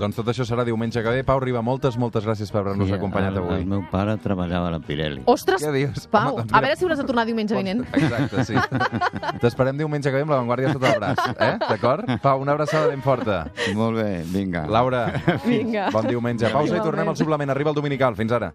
Doncs 0.00 0.16
tot 0.18 0.28
això 0.32 0.46
serà 0.48 0.64
diumenge 0.66 1.02
que 1.04 1.12
ve. 1.14 1.22
Pau 1.26 1.40
Riba, 1.42 1.62
moltes, 1.64 1.98
moltes 2.00 2.24
gràcies 2.26 2.50
per 2.52 2.62
haver-nos 2.62 2.90
acompanyat 2.96 3.36
el, 3.36 3.42
avui. 3.42 3.58
El 3.60 3.68
meu 3.68 3.84
pare 3.90 4.16
treballava 4.22 4.70
a 4.70 4.74
la 4.76 4.80
Pirelli. 4.82 5.22
Ostres, 5.30 5.62
Què 5.62 5.72
dius? 5.74 6.06
Pau, 6.12 6.32
Home, 6.32 6.42
doncs 6.42 6.56
a 6.56 6.62
veure 6.64 6.78
si 6.80 6.86
hauràs 6.86 7.02
de 7.02 7.06
tornar 7.08 7.26
diumenge 7.28 7.56
vinent. 7.58 7.84
Exacte, 7.92 8.44
sí. 8.48 8.56
T'esperem 9.42 9.78
diumenge 9.78 10.10
que 10.10 10.16
ve 10.16 10.24
amb 10.26 10.34
l'avantguàrdia 10.34 10.72
sota 10.74 10.90
el 10.92 10.98
braç, 11.02 11.22
eh? 11.36 11.52
D'acord? 11.62 12.10
Pau, 12.24 12.42
una 12.42 12.56
abraçada 12.56 12.88
ben 12.90 13.04
forta. 13.04 13.44
Molt 13.78 14.00
bé, 14.00 14.08
vinga. 14.32 14.64
Laura, 14.72 15.04
Vinga. 15.44 15.90
bon 15.94 16.08
diumenge. 16.08 16.48
Pausa 16.52 16.78
i 16.78 16.82
tornem 16.82 17.12
al 17.12 17.18
suplement. 17.20 17.52
Arriba 17.54 17.70
el 17.70 17.78
dominical. 17.78 18.16
Fins 18.18 18.32
ara. 18.34 18.50